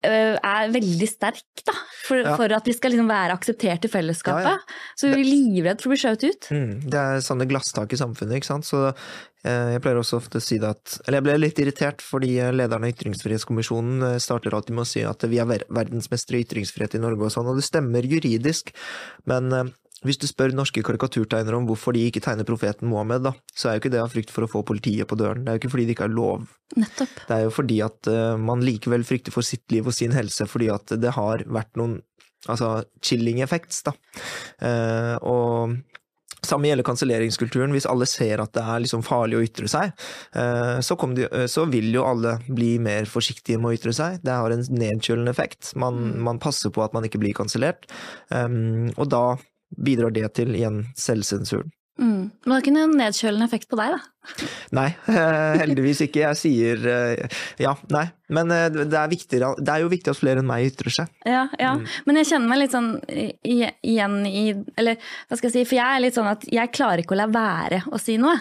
[0.03, 1.73] er veldig sterk, da.
[2.07, 2.35] For, Ja.
[2.39, 4.45] for at vi skal liksom være akseptert i fellesskapet.
[4.47, 4.93] Ja, ja.
[4.97, 6.47] Så vi er livredde for å bli skjøvet ut.
[6.55, 8.65] Mm, det er sånne glasstak i samfunnet, ikke sant.
[8.65, 8.79] Så
[9.43, 12.31] eh, jeg pleier også ofte å si det at Eller jeg ble litt irritert fordi
[12.39, 16.39] eh, lederen av Ytringsfrihetskommisjonen eh, starter alltid med å si at vi er ver verdensmestere
[16.39, 18.71] i ytringsfrihet i Norge og sånn, og det stemmer juridisk,
[19.29, 19.69] men eh,
[20.07, 23.75] hvis du spør norske karikaturtegnere om hvorfor de ikke tegner profeten Mohammed, da, så er
[23.75, 25.43] jo ikke det av frykt for å få politiet på døren.
[25.43, 26.45] Det er jo ikke fordi det ikke er lov.
[26.79, 27.17] Nettopp.
[27.27, 30.47] Det er jo fordi at uh, man likevel frykter for sitt liv og sin helse,
[30.47, 31.99] fordi at det har vært noen
[32.47, 33.95] altså chilling effects, da.
[34.63, 35.79] Uh, og
[36.45, 37.73] samme gjelder kanselleringskulturen.
[37.75, 39.91] Hvis alle ser at det er liksom farlig å ytre seg,
[40.39, 44.21] eh, så, de, så vil jo alle bli mer forsiktige med å ytre seg.
[44.23, 45.73] Det har en nedkjølende effekt.
[45.79, 47.89] Man, man passer på at man ikke blir kansellert.
[48.31, 49.23] Um, og da
[49.77, 51.71] bidrar det til igjen selvsensuren.
[51.99, 52.29] Mm.
[52.31, 54.18] Men det har ikke noen nedkjølende effekt på deg, da?
[54.75, 56.23] Nei, eh, heldigvis ikke.
[56.27, 58.07] Jeg sier eh, ja, nei.
[58.29, 61.13] Men eh, det er, viktigere, det er jo viktig at flere enn meg ytrer seg.
[61.25, 61.73] Ja, ja.
[61.79, 61.85] Mm.
[62.05, 64.43] Men jeg kjenner meg litt sånn igjen i
[64.77, 67.21] Eller hva skal jeg si, for jeg er litt sånn at jeg klarer ikke å
[67.23, 68.35] la være å si noe.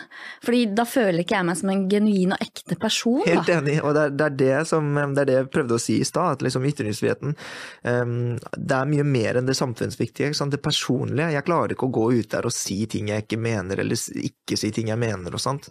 [0.45, 3.25] Fordi da føler ikke jeg meg som en genuin og ekte person.
[3.25, 5.83] Helt enig, og det er, det er det som det er det jeg prøvde å
[5.83, 10.41] si i stad, at liksom ytringsfriheten um, Det er mye mer enn det samfunnsviktige, ikke
[10.43, 10.53] sant?
[10.53, 11.33] det personlige.
[11.33, 14.59] Jeg klarer ikke å gå ut der og si ting jeg ikke mener, eller ikke
[14.59, 15.71] si ting jeg mener og sånt.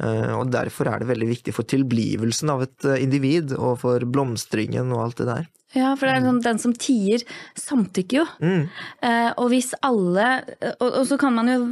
[0.00, 4.04] Eh, og derfor er det veldig viktig for tilblivelsen av et eh, individ, og for
[4.06, 5.50] blomstringen og alt det der.
[5.74, 7.22] Ja, for det er sånn, den som tier,
[7.58, 8.24] samtykker jo.
[8.38, 8.66] Mm.
[9.02, 10.26] Eh, og hvis alle
[10.78, 11.64] og, så kan man jo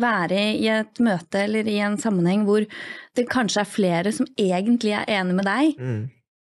[0.00, 2.66] være i et møte eller i en sammenheng hvor
[3.16, 6.02] det kanskje er flere som egentlig er enig med deg, Mm.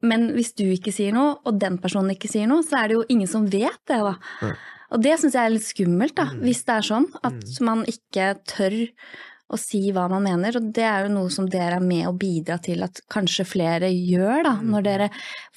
[0.08, 2.96] men hvis du ikke sier noe, og den personen ikke sier noe, så er det
[3.00, 4.16] jo ingen som vet det, da.
[4.42, 4.56] Mm.
[4.96, 6.42] Og det syns jeg er litt skummelt, da, Mm.
[6.48, 8.78] hvis det er sånn at man ikke tør
[9.54, 10.56] å si hva man mener.
[10.58, 13.90] Og det er jo noe som dere er med å bidra til at kanskje flere
[13.94, 14.70] gjør, da, Mm.
[14.72, 15.10] når dere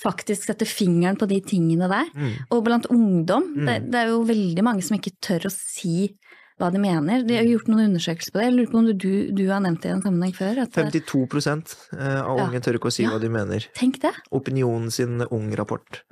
[0.03, 2.07] faktisk setter fingeren på de tingene der.
[2.15, 2.33] Mm.
[2.51, 3.91] Og blant ungdom, det, Mm.
[3.91, 6.15] det er jo veldig mange som ikke tør å si
[6.59, 7.23] hva de mener.
[7.27, 8.49] De har gjort noen undersøkelser på det.
[8.49, 10.63] Jeg lurer på om du, du har nevnt det i en sammenheng før.
[10.65, 12.47] At, 52 av av Ja.
[12.47, 13.15] unge tør ikke å si Ja.
[13.15, 13.69] hva de mener.
[13.75, 14.13] tenk det.
[14.31, 16.03] Opinionen sin ung-rapport.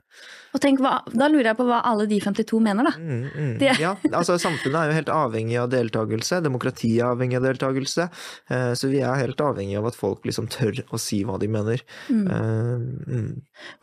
[0.54, 2.92] Og tenk hva, da lurer jeg på hva alle de 52 mener, da.
[2.96, 3.59] Mm, mm.
[3.61, 3.66] De...
[3.82, 8.06] Ja, altså Samfunnet er jo helt avhengig av deltakelse, demokratiet er avhengig av deltakelse.
[8.48, 11.50] Eh, så vi er helt avhengig av at folk liksom tør å si hva de
[11.52, 11.85] mener.
[12.09, 12.24] Mm.
[12.24, 13.28] Eh, mm.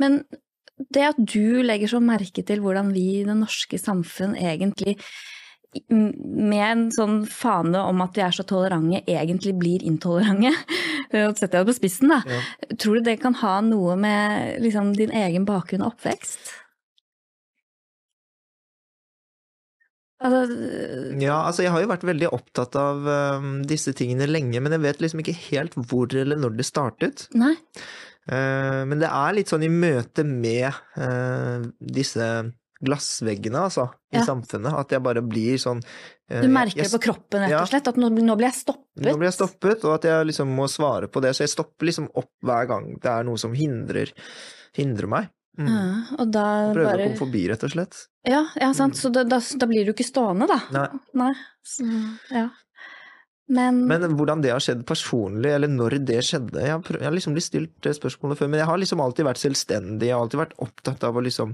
[0.02, 0.24] Men
[0.94, 4.98] det at du legger så merke til hvordan vi i det norske samfunn egentlig
[5.90, 10.54] med en sånn fane om at vi er så tolerante, egentlig blir intolerante.
[11.14, 12.22] Setter jeg det på spissen, da.
[12.26, 12.42] Ja.
[12.82, 16.54] Tror du det kan ha noe med liksom, din egen bakgrunn og oppvekst?
[20.24, 20.56] Altså,
[21.20, 24.86] Ja, altså jeg har jo vært veldig opptatt av eh, disse tingene lenge, men jeg
[24.86, 27.28] vet liksom ikke helt hvor eller når det startet.
[27.36, 27.58] nei.
[28.24, 32.28] Uh, men det er litt sånn i møte med uh, disse
[32.84, 34.26] glassveggene, altså, i Ja.
[34.28, 35.82] samfunnet, at jeg bare blir sånn
[36.30, 37.88] eh, Du merker jeg- det på kroppen, rett og slett?
[37.88, 39.06] At nå, nå blir jeg stoppet?
[39.06, 41.32] Nå blir jeg stoppet, og at jeg liksom må svare på det.
[41.36, 44.12] Så jeg stopper liksom opp hver gang det er noe som hindrer,
[44.76, 45.30] hindrer meg.
[45.58, 45.68] Mm.
[45.70, 48.08] Ja, og da Prøver bare å komme forbi, rett og slett.
[48.26, 48.96] Ja, ja sant.
[48.98, 50.60] Så da, da, da blir du ikke stående, da.
[50.72, 50.88] Nei.
[51.14, 51.34] Nei.
[51.64, 51.86] Så,
[52.32, 52.50] ja.
[53.52, 57.16] Men, Men hvordan det har skjedd personlig, eller når det skjedde Jeg har, jeg har
[57.16, 60.08] liksom blitt stilt det spørsmålet før, men jeg har liksom alltid vært selvstendig.
[60.08, 61.52] Jeg har alltid vært opptatt av å liksom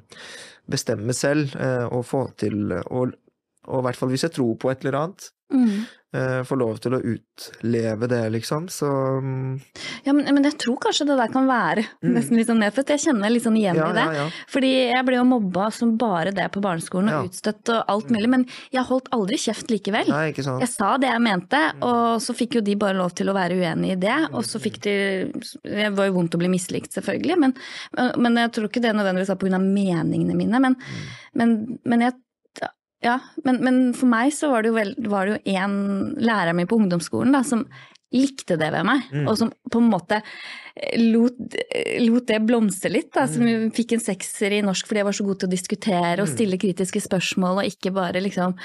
[0.69, 3.07] bestemme selv, eh, og få til å,
[3.69, 5.79] og i hvert fall hvis jeg tror på et eller annet, Mm.
[6.13, 8.85] eh, får lov til å utleve det, liksom, så
[9.17, 9.55] mm,
[10.05, 12.11] Ja, men, men jeg tror kanskje det der kan være Mm.
[12.13, 12.91] nesten litt sånn nedfødt.
[12.93, 14.03] Jeg kjenner litt sånn igjen ja, i det.
[14.05, 14.27] ja, ja.
[14.53, 18.29] Fordi jeg ble jo mobba som bare det på barneskolen, og utstøtt og alt mulig.
[18.29, 20.13] Men jeg holdt aldri kjeft likevel.
[20.13, 20.61] Nei, ikke sant.
[20.61, 23.57] Jeg sa det jeg mente, og så fikk jo de bare lov til å være
[23.57, 24.19] uenig i det.
[24.29, 24.95] Og så fikk de
[25.65, 27.57] Det var jo vondt å bli mislikt, selvfølgelig, men,
[28.21, 29.57] men jeg tror ikke det nødvendigvis var pga.
[29.57, 30.61] meningene mine.
[30.61, 30.77] Men,
[31.33, 32.13] men, men jeg
[33.03, 36.53] ja, men, men for meg så var det jo, vel, var det jo en lærer
[36.55, 37.65] min på ungdomsskolen da, som
[38.11, 39.27] likte det ved meg, Mm.
[39.29, 40.21] og som på en måte
[40.97, 41.37] lot,
[42.01, 43.11] lot det blomstre litt.
[43.13, 43.71] Da, som Mm.
[43.71, 46.57] fikk en sekser i norsk fordi jeg var så god til å diskutere og stille
[46.57, 48.55] kritiske spørsmål, og ikke bare liksom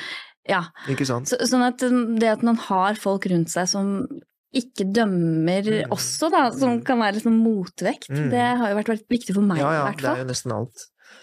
[0.47, 0.63] Ja.
[0.89, 1.25] Ikke sant.
[1.27, 1.79] Så, sånn at
[2.21, 4.07] det at man har folk rundt seg som
[4.55, 5.89] ikke dømmer Mm.
[5.91, 8.31] også, da, som kan være liksom motvekt, Mm.
[8.31, 10.77] det har jo vært, vært viktig for meg Ja, ja, det er jo nesten alt.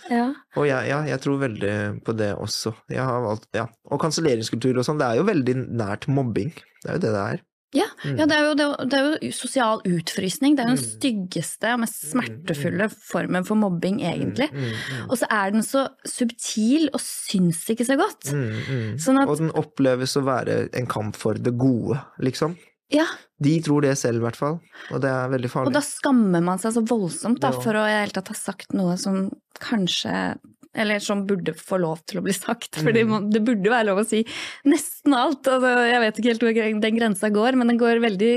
[0.10, 0.34] Ja.
[0.58, 2.74] Og jeg, ja, jeg tror veldig på det også.
[2.90, 3.68] Valgt, ja.
[3.92, 6.52] Og kanselleringskultur og sånn, det er jo veldig nært mobbing.
[6.84, 7.42] Det er jo det det er.
[7.74, 8.18] Ja, Mm.
[8.20, 10.56] ja det, er jo, det, er det er jo sosial utfrysning.
[10.58, 10.90] Det er jo den Mm.
[11.00, 14.50] styggeste og mest smertefulle formen for mobbing, egentlig.
[14.52, 18.34] Mm, mm, Og så er den så subtil og syns ikke så godt.
[18.34, 18.98] mm, mm.
[19.00, 22.58] Sånn at- Og den oppleves å være en kamp for det gode, liksom.
[22.92, 23.06] Ja,
[23.42, 24.60] De tror det selv, i hvert fall.
[24.92, 25.72] Og det er veldig farlig.
[25.72, 28.38] og da skammer man seg så voldsomt da, for å i det hele tatt ha
[28.38, 30.38] sagt noe som kanskje
[30.74, 32.78] Eller som burde få lov til å bli sagt.
[32.80, 33.32] Mm.
[33.34, 34.22] Det burde være lov å si
[34.64, 35.44] nesten alt.
[35.44, 38.36] Altså, jeg vet ikke helt hvor den grensa går, men den går veldig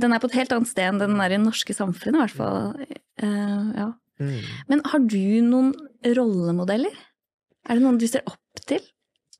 [0.00, 2.24] Den er på et helt annet sted enn den er i det norske samfunnet, i
[2.26, 2.74] hvert fall.
[3.22, 3.88] Uh, ja.
[4.20, 4.42] Mm.
[4.68, 5.72] Men har du noen
[6.04, 6.92] rollemodeller?
[7.64, 8.84] Er det noen du ser opp til?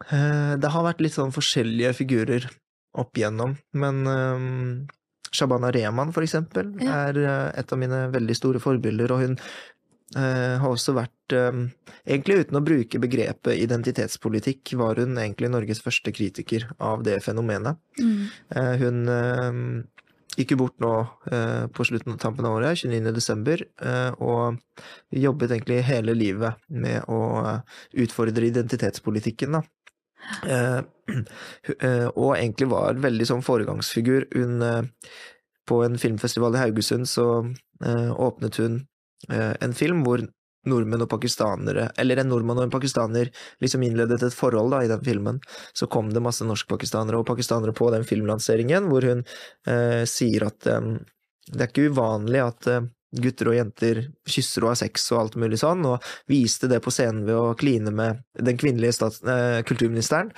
[0.08, 2.48] Eh, Det har vært litt sånn forskjellige figurer
[2.98, 4.88] opp igjennom, men um,
[5.30, 7.06] Shabana Rehman, for eksempel, Ja.
[7.08, 9.36] er eh, et av mine veldig store forbilder, og hun
[10.16, 11.68] uh, har også vært um,
[12.02, 17.78] Egentlig uten å bruke begrepet identitetspolitikk, var hun egentlig Norges første kritiker av det fenomenet.
[18.00, 19.84] Eh, Hun uh,
[20.38, 20.90] gikk jo bort nå
[21.74, 23.10] på slutten av tampen av året, 29.
[23.12, 24.58] desember, eh, og
[25.12, 27.60] jobbet egentlig hele livet med å
[27.98, 29.62] utfordre identitetspolitikken, da.
[30.46, 30.80] Eh,
[31.86, 34.28] eh, og egentlig var veldig sånn foregangsfigur.
[34.36, 34.82] Hun eh,
[35.68, 37.24] På en filmfestival i Haugesund så
[37.80, 38.80] åpnet hun
[39.30, 40.24] en film hvor
[40.68, 43.30] nordmenn og pakistanere, eller en nordmann og en pakistaner,
[43.62, 45.40] liksom innledet et forhold da i den filmen.
[45.72, 50.68] Så kom det masse norskpakistanere og pakistanere på den filmlanseringen, hvor hun eh, sier at
[50.68, 50.90] eh,
[51.50, 55.36] det er ikke uvanlig at eh, gutter og jenter kysser og har sex og alt
[55.40, 59.62] mulig sånn, og viste det på scenen ved å kline med den kvinnelige stats, eh,
[59.66, 60.30] kulturministeren.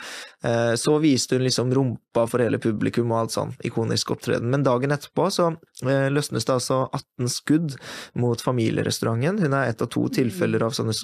[0.44, 4.48] Eh, så viste hun liksom rumpa for hele publikum og alt sånn, ikonisk opptreden.
[4.50, 5.50] Men dagen etterpå så
[5.84, 7.76] eh, løsnes det altså 18 skudd
[8.14, 9.42] mot familierestauranten.
[9.44, 10.96] Hun er ett av to tilfeller av sånne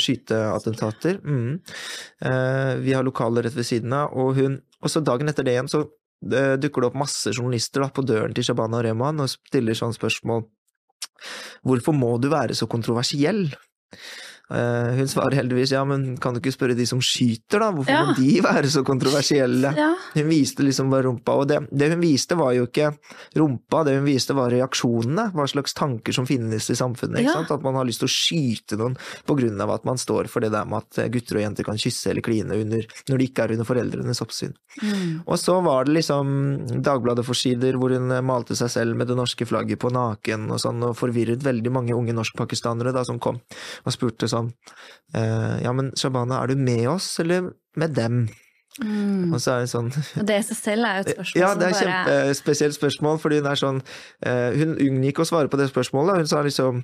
[0.00, 1.18] skyteattentater.
[1.24, 1.60] Mm.
[2.82, 5.70] Vi har lokaler rett ved siden av, og hun Og så dagen etter det igjen
[5.72, 5.80] så
[6.60, 9.94] dukker det opp masse journalister da, på døren til Shabana og Rehman og stiller sånn
[9.96, 10.44] spørsmål
[11.66, 13.48] Hvorfor må du være så kontroversiell?
[14.46, 17.72] Eh, hun svarer heldigvis ja, men kan du ikke spørre de som skyter, da?
[17.74, 18.04] Hvorfor Ja.
[18.06, 19.72] må de være så kontroversielle?
[19.74, 19.88] Ja.
[20.14, 22.92] Hun viste liksom bare rumpa, og det, det hun viste var jo ikke
[23.34, 27.24] rumpa, det hun viste var reaksjonene, hva slags tanker som finnes i samfunnet.
[27.26, 27.34] Ja.
[27.42, 28.94] At man har lyst til å skyte noen
[29.26, 31.76] på grunn av at man står for det der med at gutter og jenter kan
[31.82, 34.54] kysse eller kline under, når de ikke er under foreldrenes oppsyn.
[34.78, 35.24] Mm.
[35.26, 36.26] Og så var det liksom
[36.84, 40.94] Dagbladet-forsider hvor hun malte seg selv med det norske flagget på naken og sånn, og
[40.98, 43.40] forvirret veldig mange unge norskpakistanere da som kom
[43.86, 48.26] og spurte sånn eh, Ja, men Shabana, er du med oss eller med dem?
[48.82, 49.32] Mm.
[49.32, 51.78] Og så det sånn i seg selv er jo et spørsmål Ja, det er et
[51.78, 53.78] bare kjempespesielt spørsmål, fordi hun er sånn
[54.28, 56.20] eh, Hun unngikk å svare på det spørsmålet.
[56.20, 56.82] Hun sa liksom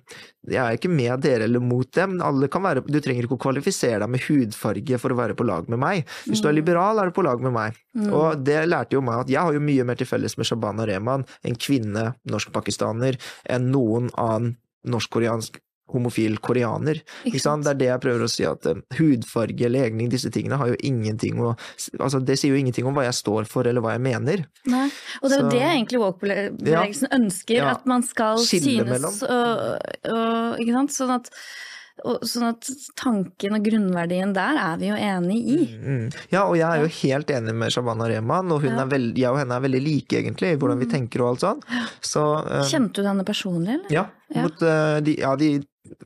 [0.49, 2.17] Jeg er ikke med dere eller mot dem.
[2.23, 5.83] Være Du trenger ikke å kvalifisere deg med hudfarge for å være på lag med
[5.83, 6.09] meg.
[6.25, 7.77] Hvis du er liberal, er du på lag med meg.
[7.99, 8.09] Mm.
[8.09, 10.89] Og det lærte jo meg at jeg har jo mye mer til felles med Shabana
[10.89, 13.21] Rehman, en kvinne, norsk-pakistaner,
[13.53, 14.57] enn noen annen
[14.89, 15.61] norsk-koreansk
[15.93, 17.01] homofil koreaner.
[17.29, 17.65] Ikke sant?
[17.67, 20.77] Det er det jeg prøver å si, at uh, hudfarge, legning, disse tingene har jo
[20.83, 21.53] ingenting å
[22.01, 24.45] Altså, det sier jo ingenting om hva jeg står for, eller hva jeg mener.
[24.71, 24.87] Nei.
[25.23, 27.71] Og det er jo det egentlig woke-bevegelsen ønsker, Ja.
[27.77, 29.77] at man skal synes og,
[30.13, 30.93] og Ikke sant.
[30.97, 31.29] Sånn at,
[32.09, 35.59] og, sånn at tanken og grunnverdien der er vi jo enig i.
[35.77, 36.07] Mm.
[36.33, 38.83] Ja, og jeg er jo helt enig med Shabana Rehman, og hun Ja.
[38.85, 41.45] er veld, jeg og henne er veldig like, egentlig, i hvordan vi tenker og alt
[41.45, 41.61] sånn.
[42.01, 43.91] Så uh, Kjente du henne personlig, eller?
[43.93, 44.47] ja, Ja.
[44.47, 45.51] Mot, uh, de, ja, de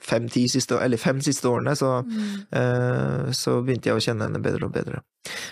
[0.01, 2.47] fem-ti siste, eller fem siste årene, så, Mm.
[2.53, 5.03] eh, så begynte jeg å kjenne henne bedre og bedre.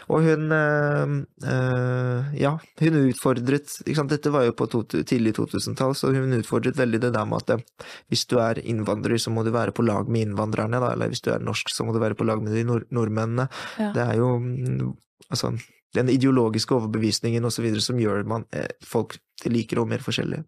[0.09, 3.69] Og hun eh, eh, Ja, hun utfordret?
[4.09, 7.65] Dette var jo på to, tidlig 2000-tall, så hun utfordret veldig det der med at
[8.09, 11.23] hvis du er innvandrer, så må du være på lag med innvandrerne, da, eller hvis
[11.23, 13.49] du er norsk, så må du være på lag med de nord nordmennene.
[13.79, 13.93] Ja.
[13.93, 14.97] Det er jo mm,
[15.31, 15.53] altså
[15.95, 17.69] den ideologiske overbevisningen osv.
[17.81, 18.45] som gjør man,
[18.83, 20.45] folk til likere og mer forskjellige.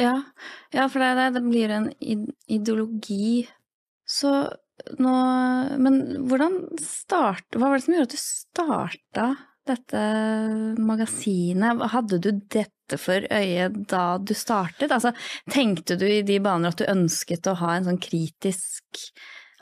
[0.00, 0.14] Ja,
[0.74, 1.88] ja for det, er det, det blir en
[2.50, 3.46] ideologi.
[4.06, 4.34] Så
[4.98, 5.14] nå
[5.80, 7.46] Men hvordan start...
[7.54, 9.26] Hva var det som gjorde at du starta
[9.64, 10.00] dette
[10.82, 11.84] magasinet?
[11.94, 14.90] Hadde du dette for øye da du startet?
[14.90, 15.14] Altså,
[15.50, 19.06] tenkte du i de baner at du ønsket å ha en sånn kritisk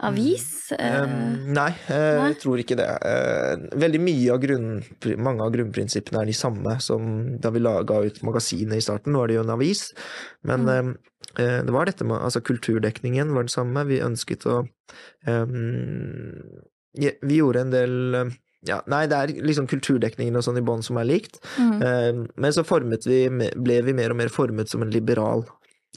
[0.01, 0.73] avis?
[0.73, 2.29] Um, nei, eh, nei?
[2.33, 2.89] jeg tror ikke det.
[3.07, 4.83] Eh, veldig mye av grunn,
[5.19, 9.13] mange av grunnprinsippene er de samme som da vi laga ut magasinet i starten.
[9.13, 9.93] Nå er det jo en avis,
[10.43, 10.97] men Mm.
[11.37, 13.87] det var dette med altså kulturdekningen var den samme.
[13.87, 14.69] Vi ønsket å
[15.27, 16.43] um,
[16.95, 18.33] Vi gjorde en del
[18.67, 21.41] ja, Nei, det er liksom kulturdekningen og sånn i bånn som er likt.
[21.59, 22.63] mm, Eh, Men så
[23.07, 25.45] vi, ble vi mer og mer formet som en liberal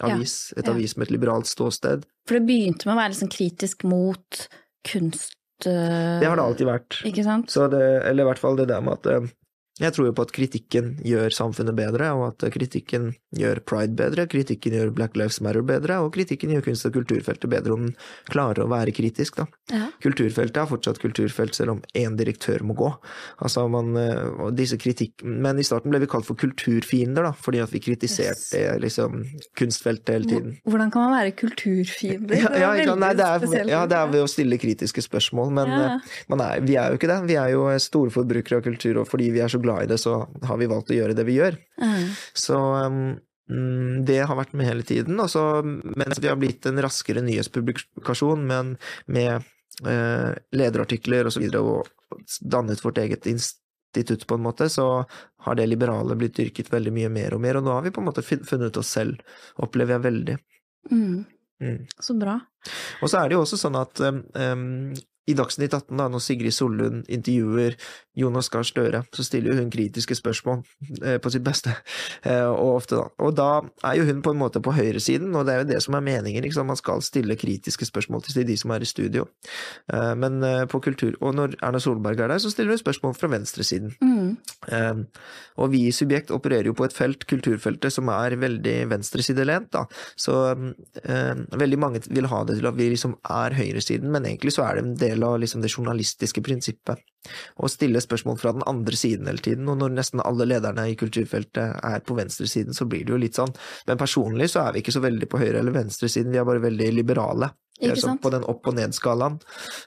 [0.04, 0.54] avis.
[0.58, 2.04] Et avis med et liberalt ståsted.
[2.28, 4.48] For det begynte med å være sånn kritisk mot
[4.86, 5.36] kunst...
[5.66, 7.00] eh, Det har det alltid vært.
[7.08, 7.50] Ikke sant?
[7.54, 9.30] Så det, eller i hvert fall det der med at eh,
[9.76, 14.24] jeg tror jo på at kritikken gjør samfunnet bedre, og at kritikken gjør pride bedre,
[14.32, 17.98] kritikken gjør Black Lives Matter bedre, og kritikken gjør kunst- og kulturfeltet bedre om den
[18.32, 19.46] klarer å være kritisk, da.
[19.74, 19.90] Ja.
[20.06, 22.88] Kulturfeltet er fortsatt kulturfelt, selv om én direktør må gå.
[23.44, 25.26] Altså man, eh, disse kritikk...
[25.26, 29.26] Men i starten ble vi kalt for kulturfiender, da, fordi at vi kritiserte liksom
[29.60, 30.56] kunstfeltet hele tiden.
[30.64, 32.36] Hvordan kan man være kulturfiender?
[32.46, 32.96] Ja, Det ja, ikke?
[33.02, 36.64] Nei, det er, ja, det er ved å stille kritiske spørsmål, men eh, man er,
[36.64, 37.20] vi er jo ikke det.
[37.28, 40.00] Vi er jo store forbrukere av kultur, og fordi vi er så glad i det,
[40.02, 41.58] så har vi valgt å gjøre det vi gjør.
[41.82, 42.06] Mm.
[42.46, 43.02] Så um,
[43.52, 45.20] mm, det har vært med hele tiden.
[45.22, 48.76] Og så mens vi har blitt en raskere nyhetspublikasjon, men
[49.12, 49.46] med
[49.88, 51.30] uh, lederartikler.
[51.30, 55.06] Og, og dannet vårt eget institutt, på en måte, så
[55.48, 57.60] har det liberale blitt dyrket veldig mye mer og mer.
[57.60, 59.22] Og nå har vi på en måte funnet oss selv,
[59.62, 60.38] opplever jeg veldig.
[60.92, 61.24] Mm.
[61.64, 61.82] Mm.
[62.00, 62.40] Så bra.
[63.02, 64.96] Og så er det jo også sånn at um, um,
[65.26, 67.78] i Dagsnytt 18, da, når Sigrid Sollund intervjuer
[68.16, 70.62] Jonas Gahr Støre, så stiller hun kritiske spørsmål
[71.02, 71.74] eh, på sitt beste,
[72.24, 73.08] eh, og ofte da.
[73.26, 73.50] Og da
[73.90, 76.06] er jo hun på en måte på høyresiden, og det er jo det som er
[76.06, 76.70] meningen, liksom.
[76.70, 79.26] Man skal stille kritiske spørsmål til de som er i studio.
[79.92, 80.40] Eh, men
[80.72, 83.96] på kultur, og når Erna Solberg er der, så stiller hun spørsmål fra venstresiden.
[84.02, 85.04] Mm.
[85.62, 89.86] Og vi i Subjekt opererer jo på et felt, kulturfeltet, som er veldig venstresidelent, da.
[90.20, 90.38] Så
[91.04, 94.78] veldig mange vil ha det til at vi liksom er høyresiden, men egentlig så er
[94.78, 97.00] det en del av liksom det journalistiske prinsippet.
[97.58, 100.98] Å stille spørsmål fra den andre siden hele tiden, og når nesten alle lederne i
[101.00, 103.54] kulturfeltet er på venstresiden, så blir det jo litt sånn.
[103.88, 106.66] Men personlig så er vi ikke så veldig på høyre- eller venstresiden, vi er bare
[106.66, 107.54] veldig liberale.
[107.82, 109.40] Er sånn på den opp- og ned-skalaen,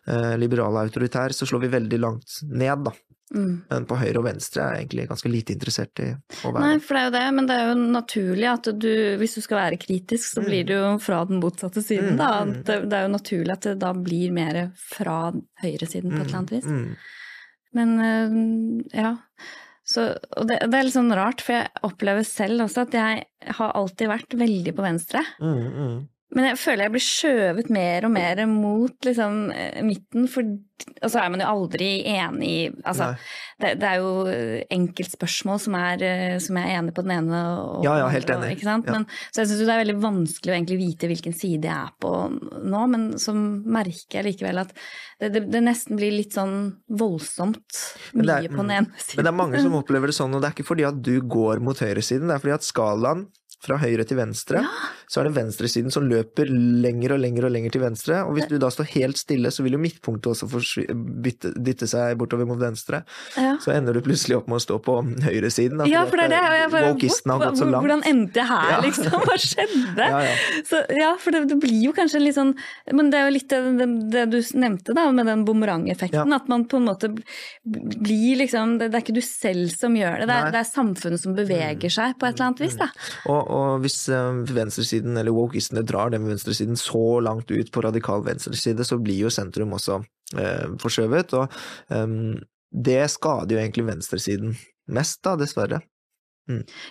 [0.06, 2.92] eh, liberal og autoritær, så slår vi veldig langt ned, da.
[3.34, 3.54] Mm.
[3.68, 6.62] Men på høyre og venstre er jeg egentlig ganske lite interessert i å være.
[6.64, 9.42] Nei, for det er jo det, men det er jo naturlig at du, hvis du
[9.44, 12.30] skal være kritisk, så blir det jo fra den motsatte siden, Mm, da.
[12.48, 12.52] mm.
[12.64, 15.18] Det, det er jo naturlig at det da blir mer fra
[15.62, 16.68] høyresiden på et eller annet vis.
[16.68, 16.92] Mm,
[17.78, 19.14] Men øh, ja.
[19.88, 20.02] Så,
[20.36, 23.22] og det, det er litt sånn rart, for jeg opplever selv også at jeg
[23.56, 25.22] har alltid vært veldig på venstre.
[25.40, 25.98] mm, mm.
[26.36, 30.44] Men jeg føler jeg blir skjøvet mer og mer mot liksom, eh, midten, for
[31.02, 33.08] og så er man jo aldri enig i altså,
[33.58, 34.10] det, det er jo
[34.76, 38.52] enkeltspørsmål som, er, eh, som er enig på den ene og Ja, ja, helt enig.
[38.56, 38.86] Ikke sant?
[38.86, 38.94] Ja.
[38.98, 41.94] Men, så jeg syns det er veldig vanskelig å egentlig vite hvilken side jeg er
[42.02, 46.56] på nå, men så merker jeg likevel at det, det, det nesten blir litt sånn
[47.00, 47.82] voldsomt
[48.14, 49.18] mye er- på den ene siden.
[49.18, 51.16] Men det er mange som opplever det sånn, og det er ikke fordi at du
[51.26, 53.26] går mot høyresiden, det er fordi at skalaen
[53.64, 54.60] fra høyre til venstre,
[55.10, 58.46] så er det venstresiden som løper lenger og lenger og lenger til venstre, og hvis
[58.50, 60.46] du da står helt stille, så vil jo midtpunktet også
[60.94, 63.00] bytte, dytte seg bortover mot venstre.
[63.34, 63.56] Ja.
[63.62, 64.94] Så ender du plutselig opp med å stå på
[65.26, 65.82] høyresiden.
[65.90, 66.42] Ja, for det er det.
[66.44, 67.82] og jeg bare, har gått så langt.
[67.88, 68.78] Hvordan endte jeg her, Ja.
[68.84, 69.18] liksom?
[69.26, 70.08] Hva skjedde?
[70.08, 70.62] Ja, ja.
[70.68, 72.52] Så, ja, for det, det blir jo kanskje litt sånn
[72.94, 76.30] Men det er jo litt det, det, du nevnte, da, med den bumerangeffekten.
[76.30, 76.38] Ja.
[76.38, 77.10] At man på en måte
[77.64, 81.22] blir liksom det, er ikke du selv som gjør det, det er, det er samfunnet
[81.22, 82.88] som beveger seg på et eller annet vis, da.
[83.28, 88.24] Og, og hvis eh, venstresiden, eller wokistene, drar den venstresiden så langt ut på radikal
[88.26, 90.00] venstreside, så blir jo sentrum også
[90.38, 91.60] eh, forskjøvet, og
[91.94, 92.16] eh,
[92.88, 94.56] det skader jo egentlig venstresiden
[94.92, 95.82] mest, da, dessverre.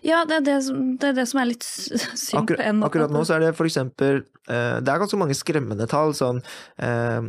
[0.06, 2.78] Ja, det er det som, det er, det som er litt synd akkurat, på en
[2.78, 2.92] måte.
[2.92, 6.44] akkurat nå så er det for eksempel eh, Det er ganske mange skremmende tall, sånn
[6.78, 7.26] eh,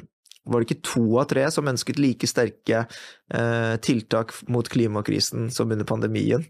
[0.48, 5.72] var det ikke to av tre som ønsket like sterke eh, tiltak mot klimakrisen som
[5.72, 6.44] under pandemien?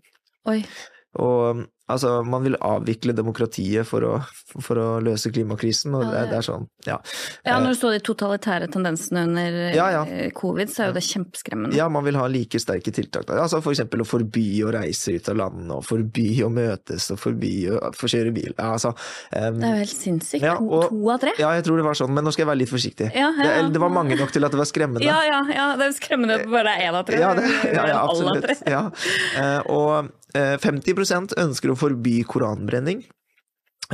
[0.51, 0.61] Oi.
[1.19, 4.13] Og Altså, man vil avvikle demokratiet for å,
[4.61, 6.99] for å løse klimakrisen, og Ja, det, det- det er sånn, ja.
[7.47, 10.03] Ja, når du så de totalitære tendensene under Ja, ja.
[10.05, 11.75] eh, covid, så er jo det kjempeskremmende.
[11.75, 13.25] Ja, man vil ha like sterke tiltak.
[13.27, 13.39] Da.
[13.43, 17.19] Altså for eksempel å forby å reise ut av landet, og forby å møtes, og
[17.19, 18.53] forby å få kjøre bil.
[18.59, 18.93] Ja, altså,
[19.33, 20.45] um, Det er jo helt sinnssykt.
[20.61, 21.33] Og- to av tre.
[21.39, 23.11] ja, jeg tror det var sånn, men nå skal jeg være litt forsiktig.
[23.15, 23.63] Ja, ja, ja.
[23.65, 25.03] Det, det var mange nok til at det var skremmende.
[25.05, 27.19] Ja, ja, ja, det er skremmende at det bare er én av tre.
[27.19, 28.63] Ja, det, ja, absolutt.
[28.69, 28.91] Ja.
[29.39, 33.05] Uh, og eh, 50% ønsker å forby koranbrenning.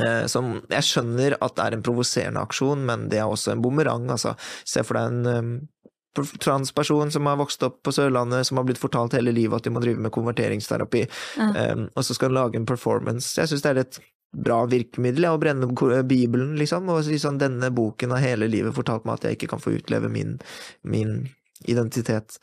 [0.03, 3.61] Eh, Som jeg skjønner at det er en provoserende aksjon, men det er også en
[3.63, 4.09] bumerang.
[4.11, 4.35] Altså.
[4.67, 8.79] Se for deg en eh, transperson som har vokst opp på Sørlandet, som har blitt
[8.79, 11.05] fortalt hele livet at de må drive med konverteringsterapi,
[11.37, 11.49] Ja.
[11.55, 13.35] eh, og så skal han lage en performance.
[13.39, 13.99] Jeg syns det er et
[14.35, 15.67] bra virkemiddel ja, å brenne
[16.07, 19.51] Bibelen, liksom, og si sånn denne boken har hele livet fortalt meg at jeg ikke
[19.53, 20.39] kan få utleve min,
[20.83, 21.29] min
[21.71, 22.37] identitet.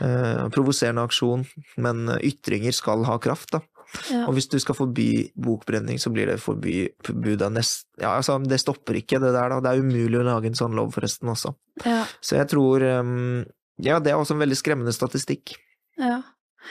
[0.00, 1.46] Eh, provoserende aksjon,
[1.82, 3.62] men ytringer skal ha kraft, da.
[4.10, 4.24] Ja.
[4.26, 5.08] Og hvis du skal forby
[5.38, 7.86] bokbrenning, så blir det forby, forbud av nest...
[8.00, 9.60] Ja, altså, det stopper ikke det der, da.
[9.62, 11.54] Det er umulig å lage en sånn lov, forresten, også.
[11.84, 13.44] Ja, Så jeg tror um,
[13.82, 15.58] Ja, det er også en veldig skremmende statistikk.
[16.00, 16.22] ja.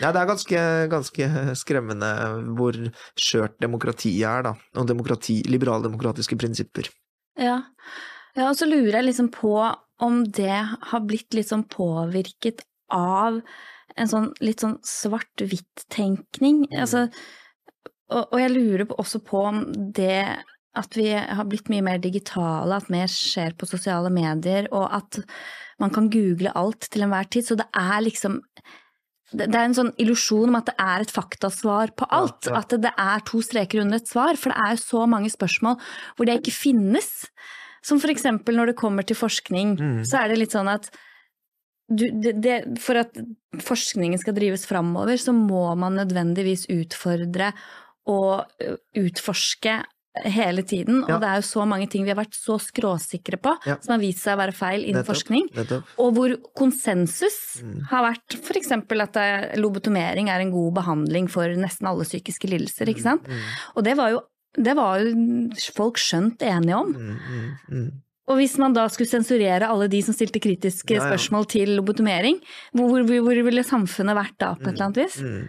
[0.01, 2.09] Ja, det er ganske, ganske skremmende
[2.57, 2.75] hvor
[3.15, 4.51] skjørt demokratiet er, da.
[4.75, 6.89] Og demokrati, liberaldemokratiske prinsipper.
[7.39, 7.61] Ja.
[8.35, 9.53] ja, og så lurer jeg liksom på
[10.03, 10.57] om det
[10.91, 13.39] har blitt litt sånn påvirket av
[13.95, 16.65] en sånn litt sånn svart-hvitt-tenkning.
[16.75, 17.05] Altså,
[18.11, 19.63] og, og jeg lurer også på om
[19.95, 20.43] det
[20.75, 25.21] at vi har blitt mye mer digitale, at mer skjer på sosiale medier, og at
[25.79, 28.41] man kan google alt til enhver tid, så det er liksom
[29.35, 32.45] det det er en sånn illusjon om at det er et faktasvar på alt.
[32.45, 32.59] Ja, ja.
[32.61, 34.37] At det er to streker under et svar.
[34.37, 35.79] For det er jo så mange spørsmål
[36.15, 37.09] hvor det ikke finnes.
[37.85, 39.99] Som for eksempel når det kommer til forskning, Mm.
[40.09, 40.89] så er det litt sånn at
[41.87, 43.13] du, det, det, for at
[43.61, 47.51] forskningen skal drives framover, så må man nødvendigvis utfordre
[48.09, 48.47] og
[48.97, 49.83] utforske
[50.31, 51.01] hele tiden.
[51.03, 51.15] Ja.
[51.17, 53.75] Og det er jo så mange ting vi har vært så skråsikre på, Ja.
[53.83, 55.49] som har vist seg å være feil innen forskning.
[55.99, 57.81] Og hvor konsensus Mm.
[57.89, 58.71] har vært f.eks.
[58.71, 63.23] at lobotomering er en god behandling for nesten alle psykiske lidelser, ikke sant.
[63.27, 63.41] Mm,
[63.75, 64.21] Og det var jo,
[64.57, 65.13] det var jo
[65.75, 66.91] folk skjønt enige om.
[66.95, 67.93] mm, mm, mm.
[68.25, 71.09] Og hvis man da skulle sensurere alle de som stilte kritiske Ja, ja.
[71.11, 72.39] spørsmål til lobotomering,
[72.73, 75.19] hvor, hvor, ville samfunnet vært da, på et eller annet vis?
[75.21, 75.43] Mm.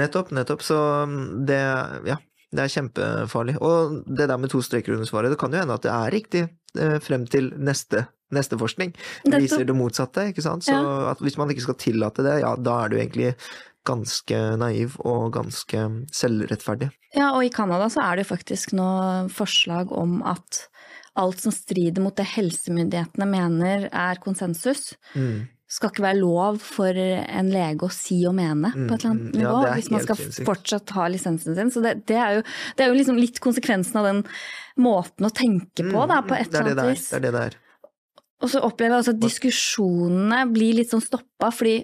[0.00, 0.64] Nettopp, nettopp.
[0.64, 1.60] Så mm, det,
[2.08, 2.16] ja,
[2.56, 3.58] det er kjempefarlig.
[3.60, 6.14] Og det der med to streker under svaret, det kan jo hende at det er
[6.16, 6.42] riktig
[6.78, 8.94] eh, frem til neste, neste forskning.
[9.26, 10.64] Det Viser det motsatte, ikke sant.
[10.64, 10.78] Så
[11.10, 13.34] at hvis man ikke skal tillate det, ja, da er det jo egentlig
[13.88, 16.90] ganske naiv og ganske selvrettferdig.
[17.16, 18.86] Ja, og i Canada så er det jo faktisk nå
[19.34, 20.66] forslag om at
[21.20, 25.48] alt som strider mot det helsemyndighetene mener er konsensus, Mm.
[25.68, 29.10] skal ikke være lov for en lege å si og mene Mm, på et eller
[29.10, 30.46] annet nivå, ja, nivå, er hvis man skal sinnssykt.
[30.46, 31.70] fortsatt ha lisensen sin.
[31.72, 32.42] Så det, det, er, jo,
[32.76, 34.22] det er jo liksom litt konsekvensen av den
[34.78, 37.08] måten å tenke på, da, på et Mm, det er eller annet vis.
[37.10, 37.56] Det er det der.
[38.42, 41.76] Og så opplever jeg også at diskusjonene blir litt sånn stoppa, fordi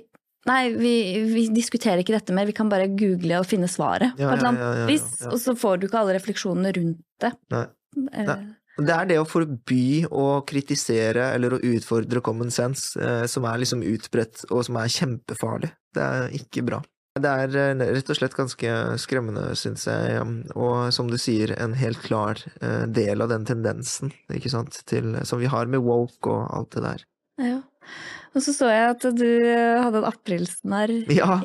[0.46, 0.92] Nei, vi,
[1.32, 4.38] vi diskuterer ikke dette mer, vi kan bare google og finne svaret Ja, på et
[4.38, 5.08] eller annet vis.
[5.26, 7.32] Og så får du ikke alle refleksjonene rundt det.
[7.52, 7.64] Nei.
[8.12, 8.38] Eh, Nei.
[8.78, 13.58] Det er det å forby å kritisere eller å utfordre common sense eh, som er
[13.64, 15.72] liksom utbredt og som er kjempefarlig.
[15.94, 16.78] Det er ikke bra.
[17.18, 21.56] Det er eh, rett og slett ganske skremmende, syns jeg, um, og som du sier,
[21.58, 25.82] en helt klar eh, del av den tendensen ikke sant, til, som vi har med
[25.82, 27.04] woke og alt det der.
[27.42, 27.58] Ja.
[28.38, 29.26] Og så så jeg at du
[29.82, 31.38] hadde en aprilsnarr Ja,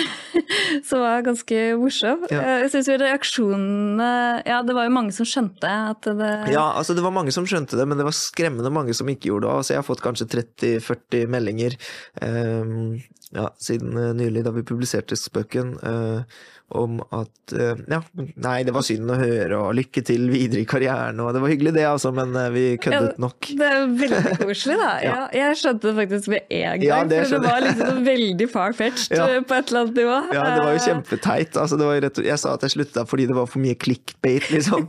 [0.88, 2.26] som var ganske morsom.
[2.32, 2.40] Ja.
[2.42, 4.10] Eh, Jeg syns jo reaksjonene
[4.48, 7.46] Ja, det var jo mange som skjønte at det ja, altså det var mange som
[7.48, 9.56] skjønte det, men det var skremmende mange som ikke gjorde det.
[9.62, 11.76] Altså jeg har fått kanskje 30-40 meldinger
[12.22, 12.98] um,
[13.34, 16.40] ja, siden eh, nylig, da vi publiserte spøken, eh,
[16.70, 20.68] om at eh, ja, nei, det var synd å høre, og lykke til videre i
[20.68, 23.50] karrieren, og det var hyggelig det, altså, men eh, vi køddet nok.
[23.58, 24.90] Det er veldig koselig, da.
[25.00, 25.14] Ja.
[25.14, 25.26] ja.
[25.38, 26.84] jeg skjønte det faktisk med en gang.
[26.84, 30.18] Ja, det for det var liksom veldig far-fetched eh, på et eller annet nivå.
[30.36, 31.58] Ja, det var jo kjempeteit.
[31.58, 34.50] Altså, det var rett, jeg sa at jeg slutta fordi det var for mye clickbait,
[34.52, 34.86] liksom.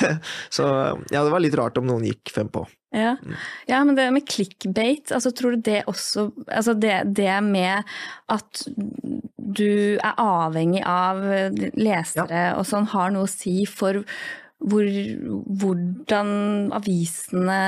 [0.56, 0.68] Så
[1.12, 2.66] ja, det var litt rart om noen gikk fem på.
[2.92, 3.14] Ja.
[3.24, 3.36] Mm.
[3.70, 7.88] ja, men det med clickbait, altså tror du det også Altså det, det med
[8.28, 8.62] at
[9.36, 11.24] du er avhengig av
[11.72, 14.02] lesere og sånn, har noe å si for
[14.62, 14.86] hvor,
[15.58, 16.28] hvordan
[16.76, 17.58] avisene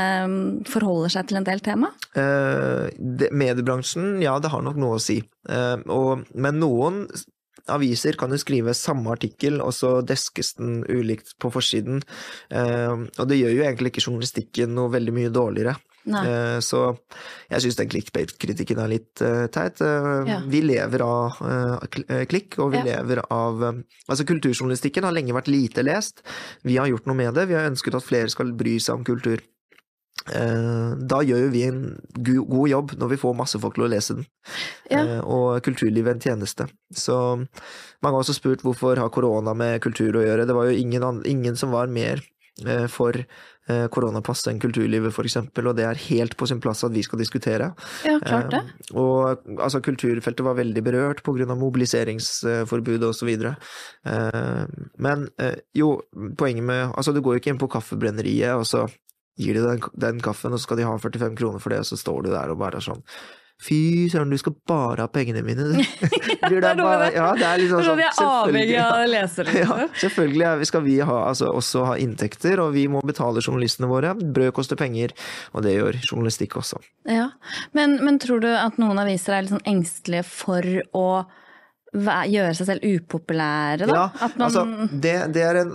[0.70, 1.90] forholder seg til en del tema?
[2.14, 5.18] Eh, det, mediebransjen, ja, det har nok noe å si.
[5.50, 7.04] Eh, og, men noen
[7.68, 12.02] aviser kan jo skrive samme artikkel, og så deskes den ulikt på forsiden.
[12.50, 15.76] Eh, og det gjør jo egentlig ikke journalistikken noe veldig mye dårligere.
[16.04, 16.20] Nei.
[16.28, 16.98] Eh, Så
[17.48, 19.80] jeg syns den clickbait-kritikken er litt eh, teit.
[19.80, 20.42] Ja.
[20.44, 21.38] Vi lever av
[22.28, 23.00] klikk, og vi Ja.
[23.00, 23.62] lever av
[24.08, 26.20] Altså, kulturjournalistikken har lenge vært lite lest.
[26.62, 27.48] Vi har gjort noe med det.
[27.48, 29.40] Vi har ønsket at flere skal bry seg om kultur.
[30.32, 31.80] Eh, Da gjør jo vi en
[32.24, 34.26] god jobb når vi får masse folk til å lese den.
[34.90, 35.02] Ja.
[35.04, 36.68] Eh, Og kulturlivet en tjeneste.
[36.92, 40.46] Så mange har også spurt hvorfor har korona med kultur å gjøre.
[40.48, 42.22] Det var jo ingen, ingen som var mer
[42.64, 43.12] eh, for
[43.64, 47.70] koronapass enn kulturlivet, eksempel, og det er helt på sin plass at vi skal diskutere.
[48.04, 48.60] Ja, klart det.
[48.92, 51.46] Og altså, kulturfeltet var veldig berørt pga.
[51.56, 53.30] mobiliseringsforbudet osv.
[55.00, 55.24] Men
[55.72, 55.88] jo,
[56.36, 58.84] poenget med Altså, du går jo ikke inn på kaffebrenneriet, og så
[59.40, 61.88] gir de den, den kaffen, og så skal de ha 45 kroner for det, og
[61.88, 63.02] så står du der og bare er sånn
[63.62, 65.76] Fy søren, du skal bare ha pengene mine, du.
[66.48, 67.12] Blir Det er bare-.
[67.14, 68.00] Ja, det er liksom sånn.
[68.00, 68.88] vi er avhengig selvfølgelig, ja.
[68.90, 69.54] av lesere.
[69.54, 70.00] Ja, liksom.
[70.02, 74.12] selvfølgelig er skal vi ha, altså, også ha inntekter, og vi må betale journalistene våre.
[74.18, 75.14] Brød koster penger,
[75.54, 76.82] og det gjør journalistikk også.
[77.08, 77.30] Ja.
[77.78, 80.68] Men, men tror du at noen aviser er litt sånn engstelige for
[80.98, 81.06] å
[81.94, 83.96] gjøre seg selv upopulære, da?
[83.96, 85.72] Ja, man, altså, det, det, er en,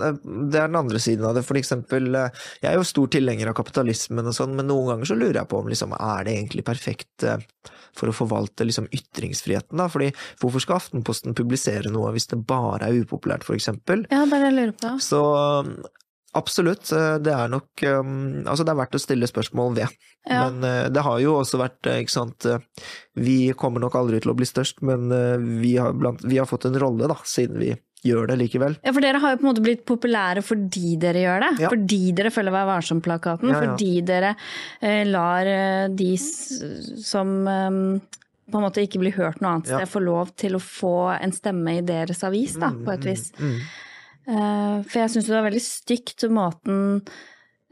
[0.52, 1.44] det er den andre siden av det.
[1.48, 5.10] For eksempel, eh, jeg er jo stor tilhenger av kapitalismen og sånn, men noen ganger
[5.10, 7.46] så lurer jeg på om liksom, er det egentlig perfekt eh,
[7.96, 9.88] for å forvalte liksom, ytringsfriheten, da?
[9.90, 10.10] Fordi
[10.42, 14.04] hvorfor skal Aftenposten publisere noe hvis det bare er upopulært, for eksempel?
[14.10, 14.94] ja, det er det jeg lurer på.
[15.04, 15.22] Så
[16.38, 18.00] absolutt, eh, det er nok eh,
[18.44, 20.00] Altså, det er verdt å stille spørsmål ved.
[20.28, 20.46] Ja.
[20.46, 22.48] Men eh, det har jo også vært, eh, ikke sant
[23.18, 25.10] Vi kommer nok aldri til å bli størst, men
[25.60, 27.72] vi har, blant, vi har fått en rolle, da, siden vi
[28.06, 28.78] gjør det likevel.
[28.80, 31.50] Ja, for dere har jo på en måte blitt populære fordi dere gjør det.
[31.66, 31.72] Ja.
[31.72, 33.52] Fordi dere følger Vær varsom-plakaten.
[33.52, 33.60] Ja.
[33.60, 34.32] Fordi dere
[35.10, 35.50] lar
[35.92, 37.76] de som eh,
[38.50, 41.32] på en måte ikke blir hørt noe annet sted, få lov til å få en
[41.34, 43.30] stemme i deres avis, da, på et vis.
[43.38, 43.54] Mm.
[43.54, 43.89] Eh,
[44.26, 47.00] for jeg syns det var veldig stygt måten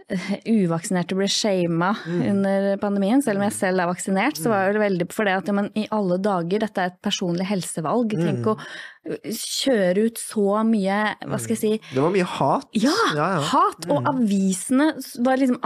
[0.09, 2.23] eh, uvaksinerte ble shama Mm.
[2.31, 3.21] under pandemien.
[3.23, 5.69] Selv om jeg selv er vaksinert, så var det veldig for det at ja, men
[5.77, 8.15] i alle dager, dette er et personlig helsevalg.
[8.17, 8.25] Mm.
[8.25, 12.67] Tenk å eh, kjøre ut så mye, hva skal jeg si, Det var mye hat.
[12.73, 13.45] ja, ja, ja.
[13.53, 13.87] hat!
[13.93, 14.95] Og avisene
[15.25, 15.61] var liksom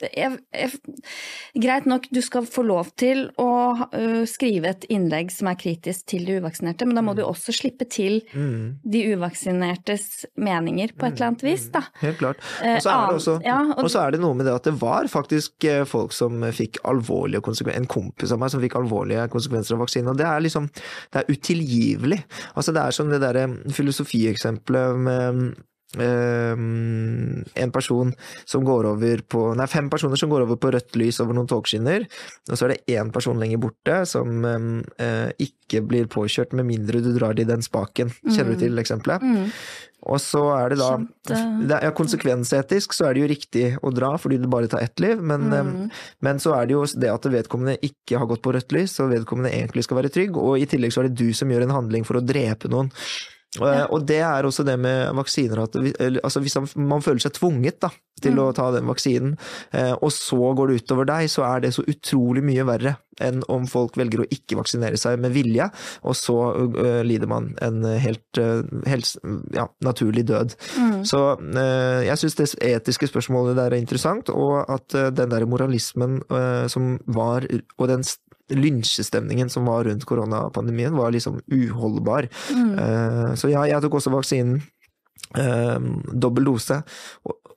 [0.00, 0.70] jeg, jeg,
[1.58, 3.48] Greit nok, du skal få lov til å
[3.92, 7.52] uh, skrive et innlegg som er kritisk til de uvaksinerte, men da må du også
[7.56, 8.78] slippe til Mm.
[8.84, 11.80] de uvaksinertes meninger på et eller annet vis, da.
[12.00, 12.38] Helt klart.
[12.62, 14.74] Eh, Og så er også ja, og- og er det noe med det at det
[14.80, 19.28] var faktisk eh, folk som fikk alvorlige konsekvenser, en kompis av meg som fikk alvorlige
[19.32, 20.68] konsekvenser av vaksinen, og det er liksom,
[21.12, 22.20] det er utilgivelig.
[22.56, 25.54] Altså det er som det derre filosofieksempelet med
[25.96, 26.52] eh,
[27.64, 28.12] en person
[28.44, 31.48] som går over på Nei, fem personer som går over på rødt lys over noen
[31.48, 32.04] togskinner,
[32.50, 37.00] og så er det én person lenger borte som uh, ikke blir påkjørt med mindre
[37.04, 38.12] du drar i den spaken.
[38.28, 39.24] Kjenner du til eksempelet?
[39.24, 39.52] Mm.
[40.08, 40.90] Og så er det da
[41.26, 41.36] det
[41.74, 45.02] er, ja, Konsekvensetisk så er det jo riktig å dra fordi det bare tar ett
[45.02, 45.82] liv, men, Mm.
[45.88, 48.94] eh, men så er det jo det at vedkommende ikke har gått på rødt lys,
[48.94, 51.66] så vedkommende egentlig skal være trygg, og i tillegg så er det du som gjør
[51.66, 52.92] en handling for å drepe noen.
[53.62, 55.72] Eh, Og det er også det med vaksiner, at
[56.24, 57.90] altså hvis man- føler seg tvunget da,
[58.20, 58.38] til Mm.
[58.38, 59.38] å ta den vaksinen,
[59.72, 63.42] eh, og så går det utover deg, så er det så utrolig mye verre enn
[63.48, 65.70] om folk velger å ikke vaksinere seg med vilje,
[66.04, 69.16] og så uh, lider man en helt, uh, helt
[69.52, 70.54] ja, naturlig død.
[70.78, 71.04] Mm.
[71.04, 76.22] Så uh, jeg syns det etiske spørsmålet der er interessant, og at den der moralismen
[76.68, 77.46] som var,
[77.78, 78.02] og den
[78.54, 82.28] lynsjestemningen som var rundt koronapandemien, var liksom uholdbar.
[82.54, 82.74] Mm.
[82.78, 84.62] Uh, så ja, jeg tok også vaksinen.
[85.36, 85.78] Uh,
[86.12, 86.82] dobbel dose.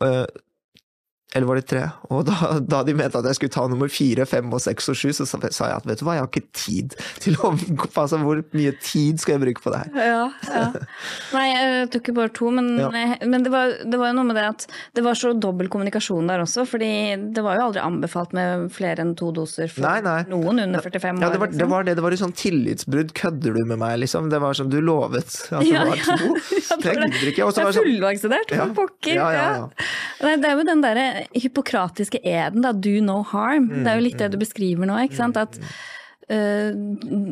[0.02, 0.26] Eh,
[1.34, 1.84] eller var det tre?
[2.12, 4.98] Og da, da de mente at jeg skulle ta nummer fire, fem og seks og
[5.00, 7.52] sju, så sa jeg at vet du hva, jeg har ikke tid til å
[8.02, 9.98] Altså, hvor mye tid skal jeg bruke på det her?
[10.02, 10.64] Ja, ja.
[11.36, 12.90] Nei, jeg tok jo bare to, men, Ja.
[13.28, 14.66] men det, var, det var jo noe med det at
[14.98, 16.90] det var så dobbel kommunikasjon der også, fordi
[17.36, 20.18] det var jo aldri anbefalt med flere enn to doser for Nei, nei.
[20.32, 21.24] noen under 45 år.
[21.24, 21.72] Ja, det var, det liksom.
[21.76, 21.96] var det.
[22.00, 23.14] Det var jo sånn tillitsbrudd.
[23.22, 24.30] Kødder du med meg, liksom?
[24.34, 26.32] Det var som du lovet at det Ja, var to.
[26.72, 27.22] Ja, det var det.
[27.38, 28.66] Jeg er sånn fullvaksinert, Ja.
[28.72, 29.16] for pokker!
[29.16, 29.88] Ja, ja, ja.
[30.26, 32.74] Nei, det er jo den derre hypokratiske eden, da.
[32.74, 33.70] Do no harm.
[33.82, 35.38] det er jo litt Mm, det du beskriver nå, ikke sant.
[35.38, 35.60] At
[36.32, 36.72] uh,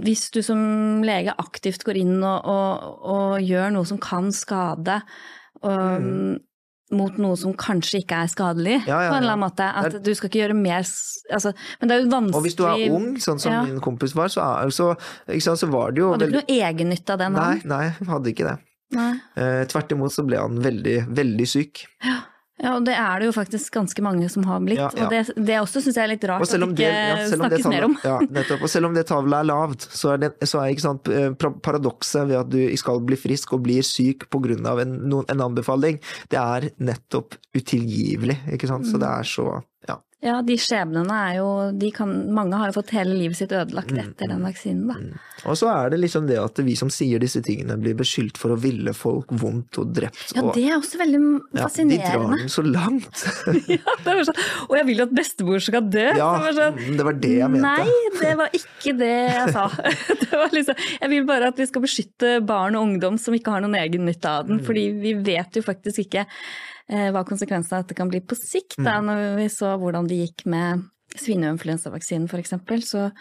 [0.05, 5.01] hvis du som lege aktivt går inn og, og, og gjør noe som kan skade
[5.59, 6.39] og,
[6.95, 9.67] mot noe som kanskje ikke er skadelig, ja, Ja, ja, på en eller annen måte.
[9.81, 12.63] At du skal ikke gjøre mer altså, Men det er jo vanskelig Og hvis du
[12.65, 14.93] er ung, sånn som min kompis var, så, så,
[15.37, 17.29] sant, så var det jo Hadde du ikke noe egennytte av det?
[17.35, 18.57] Nei, nei, hadde ikke det.
[18.97, 19.11] Nei.
[19.37, 21.83] Eh, tvert imot så ble han veldig, veldig syk.
[22.05, 22.23] Ja,
[22.75, 24.81] og det er det jo faktisk ganske mange som har blitt.
[24.81, 25.05] Ja, ja.
[25.05, 27.73] Og det, det også syns jeg er litt rart at det ikke ja, snakkes om
[27.75, 27.95] mer om.
[28.03, 28.65] ja, nettopp.
[28.67, 31.31] Og selv om det tavlet er lavt, så er, det, så er sant, eh,
[31.63, 34.75] paradokset ved at du skal bli frisk og blir syk pga.
[34.83, 35.99] En, en anbefaling,
[36.31, 38.39] det er nettopp utilgivelig.
[38.55, 38.87] Ikke sant?
[38.89, 39.49] Så det er så
[40.19, 41.45] Ja, de skjebnene er jo
[41.79, 45.19] de kan, Mange har fått hele livet sitt ødelagt Mm, etter den vaksinen, da.
[45.47, 48.51] Og så er det liksom det at vi som sier disse tingene, blir beskyldt for
[48.51, 50.33] å ville folk vondt og drept.
[50.35, 51.21] Ja, det er også veldig
[51.55, 53.23] ja, de drar den så langt.
[53.79, 56.03] Ja, det var sånn, og jeg vil jo at bestemor skal dø!
[56.19, 57.71] Ja, det var sånn, det var det jeg mente.
[57.79, 59.67] Nei, det var ikke det jeg sa.
[60.29, 63.55] Det var liksom, jeg vil bare at vi skal beskytte barn og ungdom som ikke
[63.55, 64.57] har noen egen nytte av Mm.
[64.57, 64.59] den.
[64.67, 66.27] Fordi vi vet jo faktisk ikke
[66.89, 68.75] hva konsekvensene av dette kan bli på sikt.
[68.81, 69.05] Da, Mm.
[69.11, 70.83] når vi så hvordan det gikk med
[71.15, 72.53] svineinfluensavaksinen f.eks.,
[72.89, 73.11] så,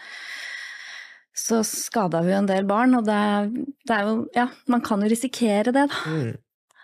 [1.39, 2.95] så skada vi jo en del barn.
[2.99, 3.19] Og det,
[3.87, 6.03] det er jo Ja, man kan jo risikere det, da.
[6.09, 6.37] Mm.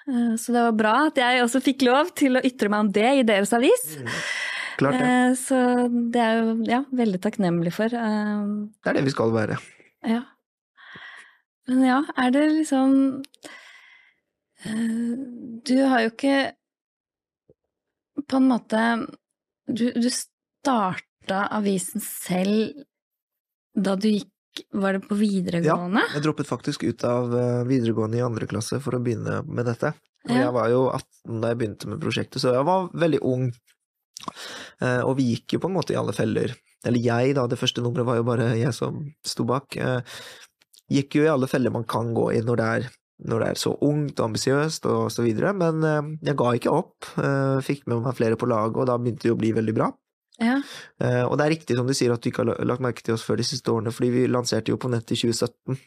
[0.08, 2.92] Eh, Så det var bra at jeg også fikk lov til å ytre meg om
[2.92, 3.98] det i deres avis.
[4.78, 5.10] Klart det.
[5.10, 5.58] Eh, Så
[6.12, 7.86] det er jo ja, veldig takknemlig for.
[7.86, 8.46] eh,
[8.84, 9.58] Det er det vi skal være.
[10.06, 10.22] Ja.
[11.68, 13.24] Men ja, er det liksom
[14.66, 15.16] eh,
[15.66, 16.36] Du har jo ikke
[18.30, 18.82] på en måte
[19.68, 22.84] Du, du starta avisen selv
[23.76, 24.32] da du gikk
[24.72, 26.04] Var det på videregående?
[26.06, 29.66] Ja, Jeg droppet faktisk ut av eh, videregående i andre klasse for å begynne med
[29.68, 29.90] dette.
[30.30, 33.50] Og jeg var jo 18 da jeg begynte med prosjektet, så jeg var veldig ung.
[34.80, 36.56] Eh, Og vi gikk jo på en måte i alle feller.
[36.88, 39.76] Eller jeg, da, det første nummeret var jo bare jeg som sto bak.
[39.76, 40.00] Eh,
[40.94, 42.88] Gikk jo i alle feller man kan gå i når det er,
[43.24, 45.54] når det er så ungt og ambisiøst og så videre.
[45.56, 47.08] Men eh, jeg ga ikke opp.
[47.16, 49.92] Eh, Fikk med meg flere på laget, og da begynte det å bli veldig bra.
[50.44, 50.58] Ja.
[51.00, 53.14] Eh, Og det er riktig som du sier at du ikke har lagt merke til
[53.16, 55.78] oss før de siste årene, fordi vi lanserte jo på nett i 2017.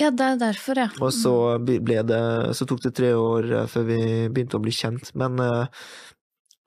[0.00, 0.88] ja, det er derfor, ja.
[1.04, 2.22] Og så ble det
[2.56, 3.98] Så tok det tre år før vi
[4.32, 5.36] begynte å bli kjent, men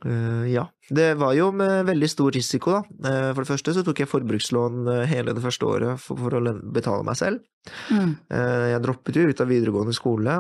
[0.04, 0.66] ja.
[0.90, 3.10] Det var jo med veldig stor risiko, da.
[3.10, 6.36] Eh, For det første så tok jeg forbrukslån eh, hele det første året for, for
[6.38, 6.42] å
[6.76, 7.40] betale meg selv.
[7.90, 8.12] Mm.
[8.30, 10.36] Eh, Jeg droppet jo ut av videregående skole.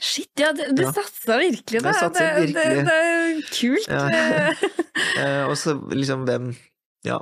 [0.00, 0.92] Shit, ja, du, du Ja.
[0.96, 1.92] satsa virkelig, da.
[2.14, 3.90] Det, det, det er kult.
[3.90, 4.54] Ja.
[5.20, 6.50] Eh, Og så liksom hvem
[7.06, 7.18] Ja,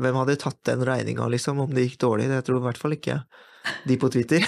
[0.00, 2.28] hvem hadde tatt den regninga, liksom, om det gikk dårlig?
[2.30, 3.16] Det tror jeg i hvert fall ikke
[3.86, 4.44] de på Twitter.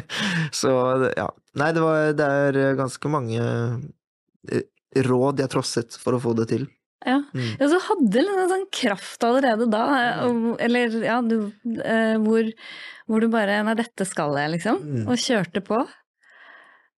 [0.60, 0.72] så
[1.16, 1.28] ja.
[1.56, 4.62] Nei, det var Det er ganske mange eh,
[4.96, 6.66] råd jeg trosset for å få det til.
[7.06, 7.22] Ja.
[7.32, 7.54] Mm.
[7.56, 9.84] Ja, så hadde du en sånn kraft allerede da,
[10.60, 11.48] eller ja, du,
[11.80, 12.50] eh, hvor,
[13.08, 14.82] hvor du bare Nei, dette skal jeg, liksom.
[14.84, 15.06] Mm.
[15.08, 15.80] Og kjørte på.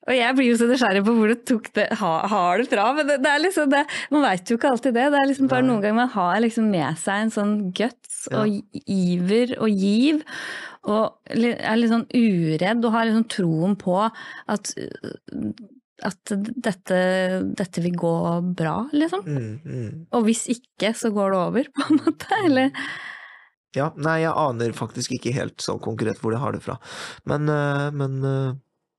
[0.03, 2.88] Og jeg blir jo så nysgjerrig på hvor du tok det, ha, har det fra.
[2.97, 5.05] Men det, det er liksom det, man veit jo ikke alltid det.
[5.14, 5.68] Det er liksom bare Nei.
[5.70, 8.43] noen ganger man har liksom med seg en sånn guts Ja.
[8.43, 10.24] og iver og giv.
[10.90, 14.74] Og er litt sånn uredd og har liksom troen på at,
[16.07, 16.98] at dette,
[17.59, 18.12] dette vil gå
[18.59, 19.24] bra, liksom.
[19.26, 19.88] Mm, mm.
[20.16, 22.84] Og hvis ikke, så går det over, på en måte, eller?
[23.76, 26.76] Ja, nei, jeg aner faktisk ikke helt sånn konkret hvor jeg har det fra.
[27.28, 28.55] Men, eh, men eh,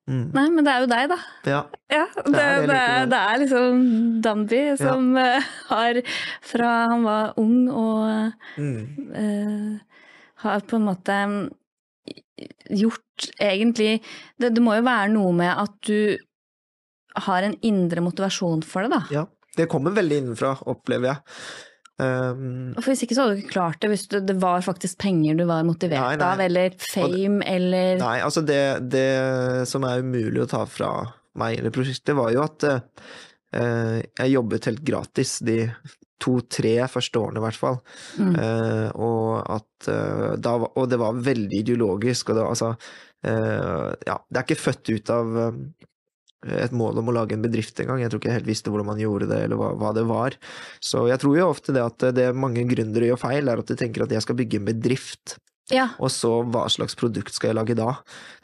[0.10, 0.24] mm.
[0.34, 1.20] Nei, men det er jo deg, da.
[1.46, 1.60] Ja.
[1.94, 3.84] Ja, det, Det er det det, er, det er liksom
[4.26, 5.30] Danby som ja.
[5.70, 6.02] har
[6.54, 9.12] fra han var ung og Mm.
[9.18, 10.00] eh,
[10.44, 11.44] har på en måte mm,
[12.74, 14.02] gjort egentlig
[14.42, 16.18] det, det må jo være noe med at du
[17.28, 19.04] har en indre motivasjon for det, da.
[19.22, 19.28] ja.
[19.54, 21.18] Det kommer veldig innenfra, opplever jeg.
[22.02, 24.98] Um, For hvis ikke så hadde du ikke klart det hvis det, det var faktisk
[25.04, 26.26] penger du var motivert Nei, nei.
[26.26, 30.90] av, eller fame, eller Nei, altså det, det som er umulig å ta fra
[31.38, 35.60] meg eller prosjektet, var jo at uh, jeg jobbet helt gratis de
[36.24, 37.80] to-tre første årene, i hvert fall.
[38.18, 38.36] Mm.
[38.42, 42.76] Uh, og at uh, da Og det var veldig ideologisk, og det var altså
[43.24, 45.38] Ja, det er ikke født ut av
[46.46, 48.02] et mål om å lage en bedrift engang.
[48.04, 50.36] Jeg tror ikke jeg helt visste hvordan man gjorde det, eller hva, hva det var.
[50.84, 53.80] Så jeg tror jo ofte det at det mange gründere gjør feil, er at de
[53.80, 55.38] tenker at jeg skal bygge en bedrift.
[55.72, 55.86] Ja.
[56.04, 57.94] Og så hva slags produkt skal jeg lage da?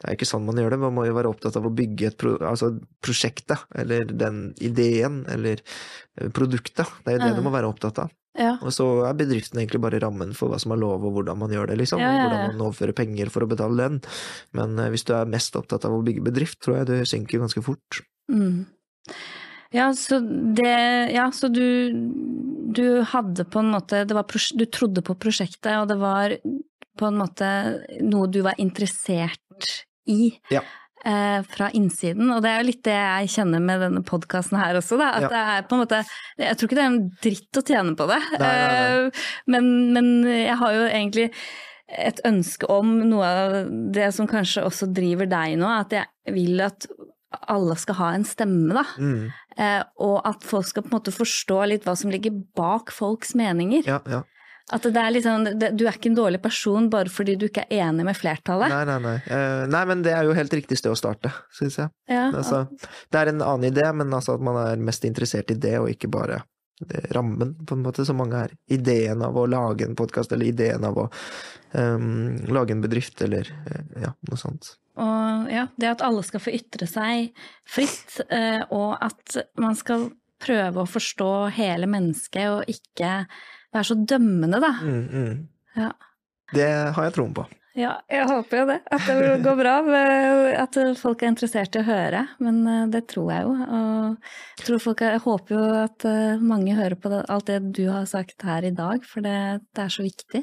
[0.00, 2.08] Det er ikke sånn man gjør det, man må jo være opptatt av å bygge
[2.08, 2.70] et pro altså
[3.04, 6.88] prosjektet, eller den ideen, eller eh, produktet.
[7.04, 7.36] Det er jo det Ja.
[7.36, 8.14] du må være opptatt av.
[8.38, 8.52] ja.
[8.62, 11.50] Og så er bedriften egentlig bare rammen for hva som er lov, og hvordan man
[11.54, 12.02] gjør det, liksom.
[12.02, 13.98] Ja, ja, hvordan man overfører penger for å betale den.
[14.56, 17.42] Men eh, hvis du er mest opptatt av å bygge bedrift, tror jeg du synker
[17.42, 18.02] ganske fort.
[18.30, 18.68] Mm.
[19.74, 21.90] Ja, så det Ja, så du
[22.74, 26.34] Du hadde på en måte det var, Du trodde på prosjektet, og det var
[26.98, 27.48] på en måte
[28.02, 29.70] noe du var interessert
[30.10, 30.34] i.
[30.50, 30.62] Ja.
[31.00, 34.76] Eh, fra innsiden, og det er jo litt det jeg kjenner med denne podkasten her
[34.76, 35.06] også, da.
[35.16, 35.28] At Ja.
[35.32, 36.00] det er på en måte
[36.36, 39.06] Jeg tror ikke det er en dritt å tjene på det, Nei, nei, nei.
[39.06, 41.30] Eh, men, men jeg har jo egentlig
[41.88, 43.54] et ønske om noe av
[43.96, 46.84] det som kanskje også driver deg nå, at jeg vil at
[47.48, 48.84] alle skal ha en stemme, da.
[48.98, 49.32] Mm.
[49.56, 53.32] Eh, og at folk skal på en måte forstå litt hva som ligger bak folks
[53.38, 53.86] meninger.
[53.88, 54.22] Ja, ja.
[54.70, 57.64] At det er liksom, det, du er ikke en dårlig person bare fordi du ikke
[57.66, 58.70] er enig med flertallet.
[58.70, 59.16] Nei, nei, nei.
[59.26, 61.90] Uh, nei, men det er jo helt riktig sted å starte, syns jeg.
[62.10, 62.64] Ja, Altså,
[63.10, 65.90] det er en annen idé, men altså at man er mest interessert i det, og
[65.90, 66.42] ikke bare
[67.10, 68.54] rammen, på en måte, som mange er.
[68.72, 71.08] Ideen av å lage en podkast, eller ideen av å
[71.72, 74.74] um, lage en bedrift, eller uh, ja, noe sånt.
[75.00, 77.36] Og ja, det at alle skal få ytre seg
[77.68, 80.08] fritt, uh, og at man skal
[80.40, 83.26] prøve å forstå hele mennesket og ikke
[83.74, 84.74] være så dømmende, da.
[84.82, 85.48] Mm, mm.
[85.78, 85.90] Ja.
[86.54, 87.46] Det har jeg troen på.
[87.78, 88.78] Ja, jeg håper jo det.
[88.90, 89.74] At det går bra.
[90.58, 92.24] At folk er interessert i å høre.
[92.42, 93.52] Men eh, det tror jeg jo.
[93.54, 97.60] Og jeg, tror folk, jeg håper jo at eh, mange hører på det, alt det
[97.78, 99.36] du har sagt her i dag, for det,
[99.76, 100.42] det er så viktig.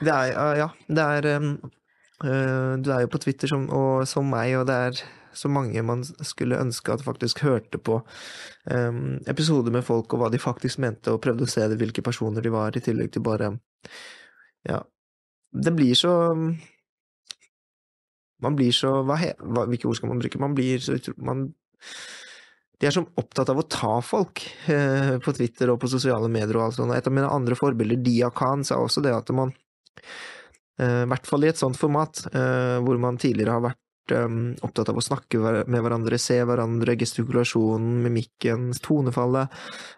[0.00, 0.68] Det er, ja.
[0.88, 5.04] Det er uh, Du er jo på Twitter som, og, som meg, og det er
[5.34, 8.00] så mange man skulle ønske at faktisk hørte på
[8.70, 12.04] um, episoder med folk og hva de faktisk mente, og prøvde å se det, hvilke
[12.04, 13.54] personer de var, i tillegg til bare
[14.64, 14.80] Ja.
[15.54, 16.10] Det blir så
[18.42, 20.40] Man blir så hva, hva, Hvilke ord skal man bruke?
[20.42, 21.44] Man blir så man,
[22.80, 26.58] De er så opptatt av å ta folk eh, på Twitter og på sosiale medier
[26.58, 26.96] og alt sånt.
[26.96, 29.54] Et av mine andre forbilder, Dia Khan, sa også det at man
[30.80, 34.54] eh, i hvert fall i et sånt format, eh, hvor man tidligere har vært um,
[34.66, 39.52] opptatt av å snakke med hverandre, se hverandre, gestikulasjonen, mimikken, tonefallet.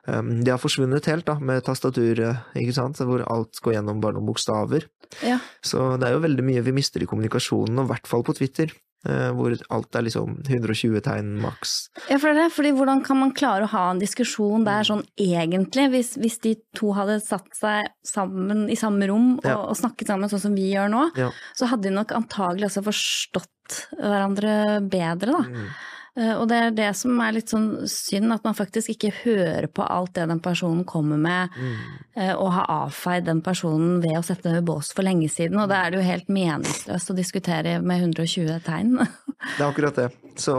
[0.07, 4.19] Um, det har forsvunnet helt, da, med tastaturet, ikke sant, hvor alt går gjennom bare
[4.19, 4.89] noen bokstaver.
[5.27, 5.41] Ja.
[5.65, 8.37] Så det er jo veldig mye vi mister i kommunikasjonen, og i hvert fall på
[8.39, 8.75] Twitter.
[9.07, 11.75] Uh, hvor alt er liksom 120 tegn maks.
[12.11, 15.85] Ja, for det, fordi hvordan kan man klare å ha en diskusjon der sånn egentlig,
[15.93, 19.57] hvis, hvis de to hadde satt seg sammen i samme rom og, Ja.
[19.63, 21.31] og snakket sammen sånn som vi gjør nå, Ja.
[21.55, 25.43] så hadde de nok antagelig også forstått hverandre bedre, da.
[25.47, 25.69] Mm.
[26.17, 29.67] Eh, Og det er det som er litt sånn synd, at man faktisk ikke hører
[29.69, 31.77] på alt det den personen kommer med, Mm.
[32.17, 35.61] eh, og har avfeid den personen ved å sette den i bås for lenge siden.
[35.61, 38.97] Og da er det jo helt meningsløst å diskutere med 120 tegn.
[39.59, 40.11] Det er akkurat det.
[40.37, 40.55] Så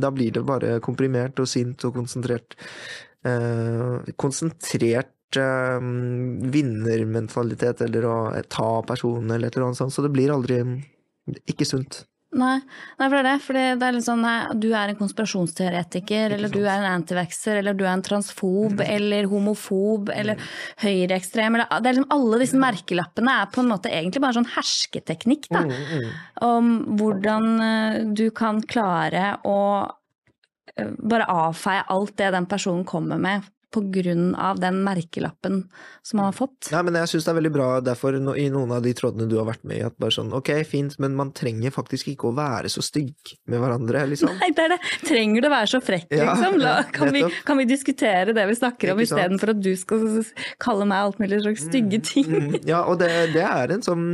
[0.00, 2.56] da blir det bare komprimert og sint og konsentrert.
[3.24, 5.78] Eh, konsentrert eh,
[6.54, 8.16] vinnermentalitet eller å
[8.48, 9.92] ta personen eller et eller annet sånt.
[9.94, 10.60] Så det blir aldri
[11.48, 12.04] ikke sunt.
[12.34, 12.58] Nei,
[12.98, 13.34] nei, for det er det.
[13.44, 17.60] For det er litt sånn nei, du er en konspirasjonsteoretiker, eller du er en antivaxer,
[17.60, 20.40] eller du er en transfob, eller homofob, eller
[20.82, 24.50] høyreekstrem, eller Det er liksom alle disse merkelappene er på en måte egentlig bare sånn
[24.56, 25.64] hersketeknikk, da.
[25.68, 26.08] Mm,
[26.48, 29.58] Om hvordan eh, du kan klare å
[30.74, 33.46] eh, bare avfeie alt det den personen kommer med
[34.38, 35.64] av den merkelappen
[36.02, 36.70] som man har fått.
[36.72, 39.36] Nei, men jeg syns det er veldig bra derfor i noen av de trådene du
[39.40, 42.34] har vært med i, at bare sånn ok, fint, men man trenger faktisk ikke å
[42.36, 44.32] være så stygg med hverandre, liksom.
[44.40, 44.80] Nei, det er det.
[45.08, 46.58] Trenger du å være så frekk, liksom?
[46.62, 50.04] La, kan, vi, kan vi diskutere det vi snakker om, istedenfor at du skal
[50.62, 52.30] kalle meg alt mulig slags stygge ting?
[52.30, 54.04] Mm, ja, og det, det er en sånn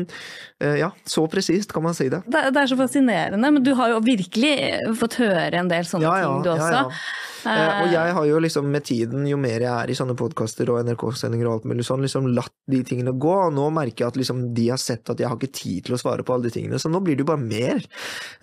[0.61, 2.23] eh, Ja, så presist kan man si det.
[2.31, 4.55] Det, det er så fascinerende, men du har jo virkelig
[5.01, 6.71] fått høre en del sånne Ja, ja, ting du også.
[6.71, 7.40] ja, ja.
[7.47, 10.71] Eh, og jeg har jo liksom med tiden, jo mer jeg er i sånne podkaster
[10.73, 14.15] og NRK-sendinger og alt mulig sånn, liksom latt de tingene gå, og nå merker jeg
[14.15, 16.49] at liksom de har sett at jeg har ikke tid til å svare på alle
[16.49, 17.85] de tingene, så nå blir det jo bare mer.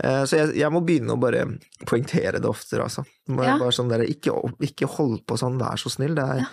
[0.03, 1.45] Eh, så jeg, jeg må begynne å bare
[1.85, 3.05] poengtere det oftere, altså.
[3.27, 3.57] Må Ja.
[3.59, 4.33] Bare sånn der, ikke,
[4.63, 6.13] ikke hold på sånn, vær så snill.
[6.15, 6.45] Det er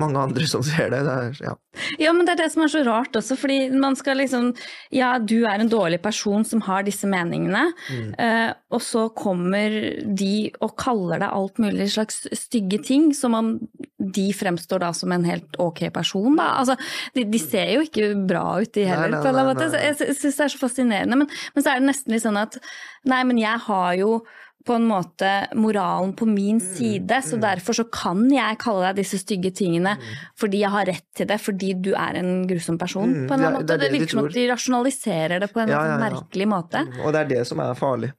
[0.00, 1.02] mange andre som ser det.
[1.04, 1.54] det er, ja.
[2.00, 4.50] Ja, men det er det som er så rart også, fordi man skal liksom
[4.92, 8.14] Ja, du er en dårlig person som har disse meningene, Mm.
[8.18, 9.70] eh, og så kommer
[10.16, 13.52] de og kaller deg alt mulig slags stygge ting, som om
[13.98, 16.58] de fremstår da som en helt ok person, da.
[16.60, 16.76] Altså,
[17.14, 19.82] de, de ser jo ikke bra ut, de heller, Nei, nei, nei.
[19.82, 22.58] Jeg syns det er så fascinerende, men, men så er det nesten litt sånn at
[23.04, 24.22] nei, men jeg har jo
[24.64, 29.00] på en måte moralen på min Mm, side, så derfor så kan jeg kalle deg
[29.02, 29.96] disse stygge tingene
[30.38, 33.08] fordi jeg har rett til det, fordi du er en grusom person.
[33.10, 33.66] Mm, på en eller annen måte.
[33.66, 35.96] det er Det, det de virker som at de rasjonaliserer det på en Ja, ja,
[35.96, 35.98] ja.
[36.10, 36.84] merkelig måte.
[37.04, 38.12] Og det er det som er farlig.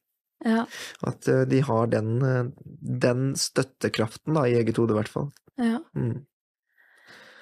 [0.44, 0.66] Ja,
[1.08, 2.52] At eh, de har den, eh,
[3.00, 5.32] den støttekraften da, i eget hode, i hvert fall.
[5.58, 5.80] ja.
[5.96, 6.26] Mm.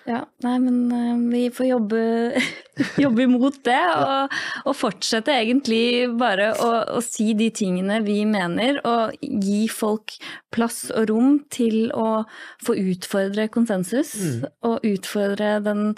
[0.10, 2.00] Ja, nei, men eh, vi får jobbe,
[3.04, 4.34] jobbe imot det, og,
[4.66, 10.16] og fortsette egentlig bare å, å si de tingene vi mener, og gi folk
[10.52, 12.24] plass og rom til å
[12.66, 14.46] få utfordre konsensus, Mm.
[14.68, 15.94] og utfordre den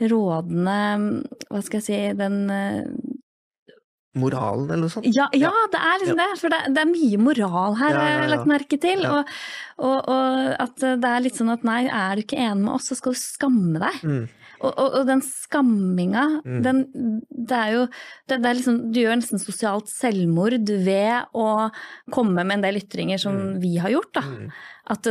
[0.00, 0.78] rådende,
[1.50, 2.86] hva skal jeg si, den eh,
[4.14, 5.06] Moralen, eller noe sånt.
[5.16, 6.28] Ja, ja, det er liksom det.
[6.40, 9.00] For det, det er mye moral her, Ja, ja, jeg har lagt merke til.
[9.06, 9.12] Ja.
[9.22, 9.32] Og,
[9.78, 12.90] og, og at det er litt sånn at nei, er du ikke enig med oss,
[12.92, 14.02] så skal du skamme deg.
[14.04, 14.22] Mm.
[14.62, 16.60] Og, og, og den skamminga, Mm.
[16.62, 16.82] den
[17.32, 17.80] Det er jo
[18.28, 21.46] det, det er liksom, Du gjør nesten sosialt selvmord ved å
[22.14, 23.60] komme med en del ytringer som Mm.
[23.64, 24.22] vi har gjort, da.
[24.22, 24.50] Mm.
[24.92, 25.08] At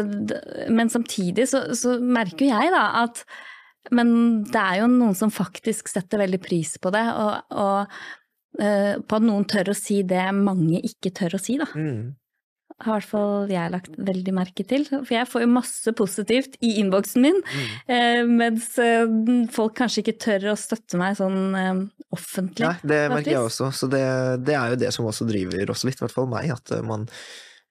[0.69, 3.25] men samtidig så, så merker jo jeg da at
[3.91, 7.87] Men det er jo noen som faktisk setter veldig pris på det, og, og
[8.61, 11.65] på at noen tør å si det mange ikke tør å si, da.
[11.73, 12.11] Mm.
[12.81, 14.85] har i hvert fall jeg lagt veldig merke til.
[14.91, 18.31] For jeg får jo masse positivt i innboksen min, mm.
[18.37, 19.09] mens eh,
[19.53, 21.73] folk kanskje ikke tør å støtte meg sånn eh,
[22.11, 22.67] offentlig.
[22.67, 24.03] Nei, det merker jeg også, så det,
[24.45, 26.83] det er jo det som også driver oss litt, i hvert fall meg, at eh,
[26.85, 27.07] man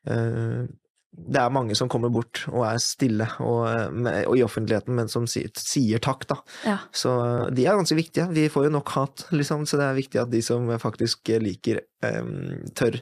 [0.08, 0.64] eh,
[1.10, 5.26] det er mange som kommer bort og er stille og, og i offentligheten, men som
[5.30, 6.36] sier, sier takk, da.
[6.62, 6.76] Ja.
[6.94, 7.12] Så
[7.54, 8.28] de er ganske viktige.
[8.34, 11.82] Vi får jo nok hat, liksom, så det er viktig at de som faktisk liker,
[12.06, 13.00] um, tør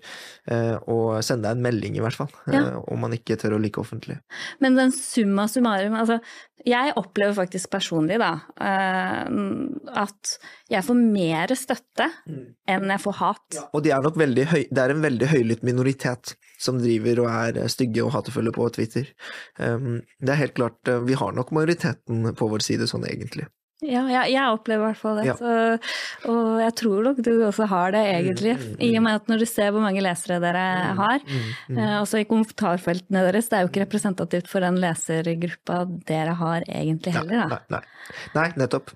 [0.51, 2.33] uh, å sende deg en melding, i hvert fall.
[2.49, 2.65] Ja.
[2.65, 4.19] Uh, om man ikke tør å like offentlig.
[4.65, 6.19] Men den summa summarum, altså
[6.67, 9.29] jeg opplever faktisk personlig da eh,
[10.03, 10.33] at
[10.73, 12.09] jeg får mer støtte
[12.69, 13.61] enn jeg får hat.
[13.73, 17.31] Og de er nok veldig høy, det er en veldig høylytt minoritet som driver og
[17.31, 19.11] er eh, stygge og hatefulle på Twitter.
[19.59, 23.47] Um, det er helt klart, eh, vi har nok majoriteten på vår side sånn egentlig.
[23.85, 25.27] Ja, jeg, jeg opplever i hvert fall det.
[25.29, 25.35] Ja.
[25.39, 25.51] Så,
[26.33, 28.55] og jeg tror nok du også har det, egentlig.
[28.59, 30.65] Mm, mm, I og med at når du ser hvor mange lesere dere
[30.99, 35.85] har, Mm, eh, også i kommentarfeltene deres, det er jo ikke representativt for den lesergruppa
[36.09, 37.47] dere har egentlig heller, da.
[37.55, 37.83] Nei, nei.
[38.35, 38.91] nei, nettopp.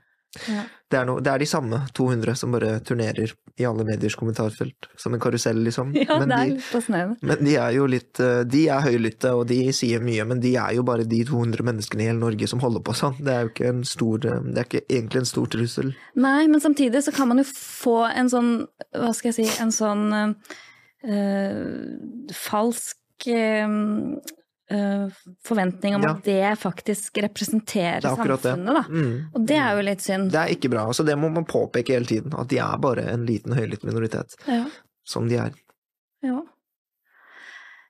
[0.49, 0.63] Ja.
[0.89, 4.89] Det er, no, det er de samme 200 som bare turnerer i alle mediers kommentarfelt,
[5.01, 5.93] som en karusell, liksom.
[6.03, 10.03] Ja, men, de, men de er jo litt eh, De er høylytte, og de sier
[10.05, 12.97] mye, men de er jo bare de 200 menneskene i hele Norge som holder på
[12.97, 13.17] sånn.
[13.21, 15.95] Det er jo ikke en stor eh, Det er ikke egentlig en stor trussel.
[16.27, 18.53] Nei, men samtidig så kan man jo få en sånn,
[18.97, 20.05] hva skal jeg si, en sånn
[21.09, 21.89] øh,
[22.37, 23.81] falsk eh,
[25.47, 26.11] forventning om Ja.
[26.15, 28.43] at det faktisk representerer Det samfunnet.
[28.43, 28.85] det.
[28.91, 29.13] Mm.
[29.35, 30.31] Og det er jo litt synd.
[30.33, 30.87] Det er ikke bra.
[30.87, 34.35] altså Det må man påpeke hele tiden, at de er bare en liten høylytt minoritet.
[34.49, 34.65] Ja,
[35.05, 35.53] Som de er.
[36.23, 36.41] ja.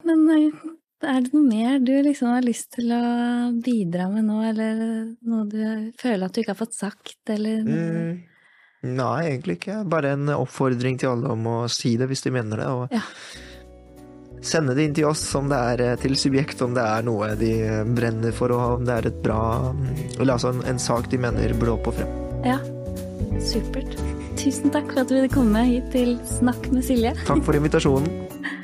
[0.04, 0.50] Men eh,
[1.06, 4.82] er det noe mer du liksom har lyst til å bidra med nå, eller
[5.22, 8.22] noe du føler at du ikke har fått sagt, eller Mm.
[8.84, 9.88] Nei, egentlig ikke.
[9.88, 12.66] Bare en oppfordring til alle om å si det hvis de mener det.
[12.66, 13.00] Og Ja.
[14.46, 17.32] Sende det inn til oss om det er eh, til subjekt, om det er noe
[17.40, 17.52] de
[17.96, 19.42] brenner for, og om det er et bra
[20.18, 22.18] Eller altså en, en sak de mener burde opp og frem.
[22.46, 22.58] Ja,
[23.42, 23.94] supert.
[24.40, 27.14] Tusen takk for at du ville komme hit til Snakk med Silje.
[27.28, 28.10] Takk for invitasjonen.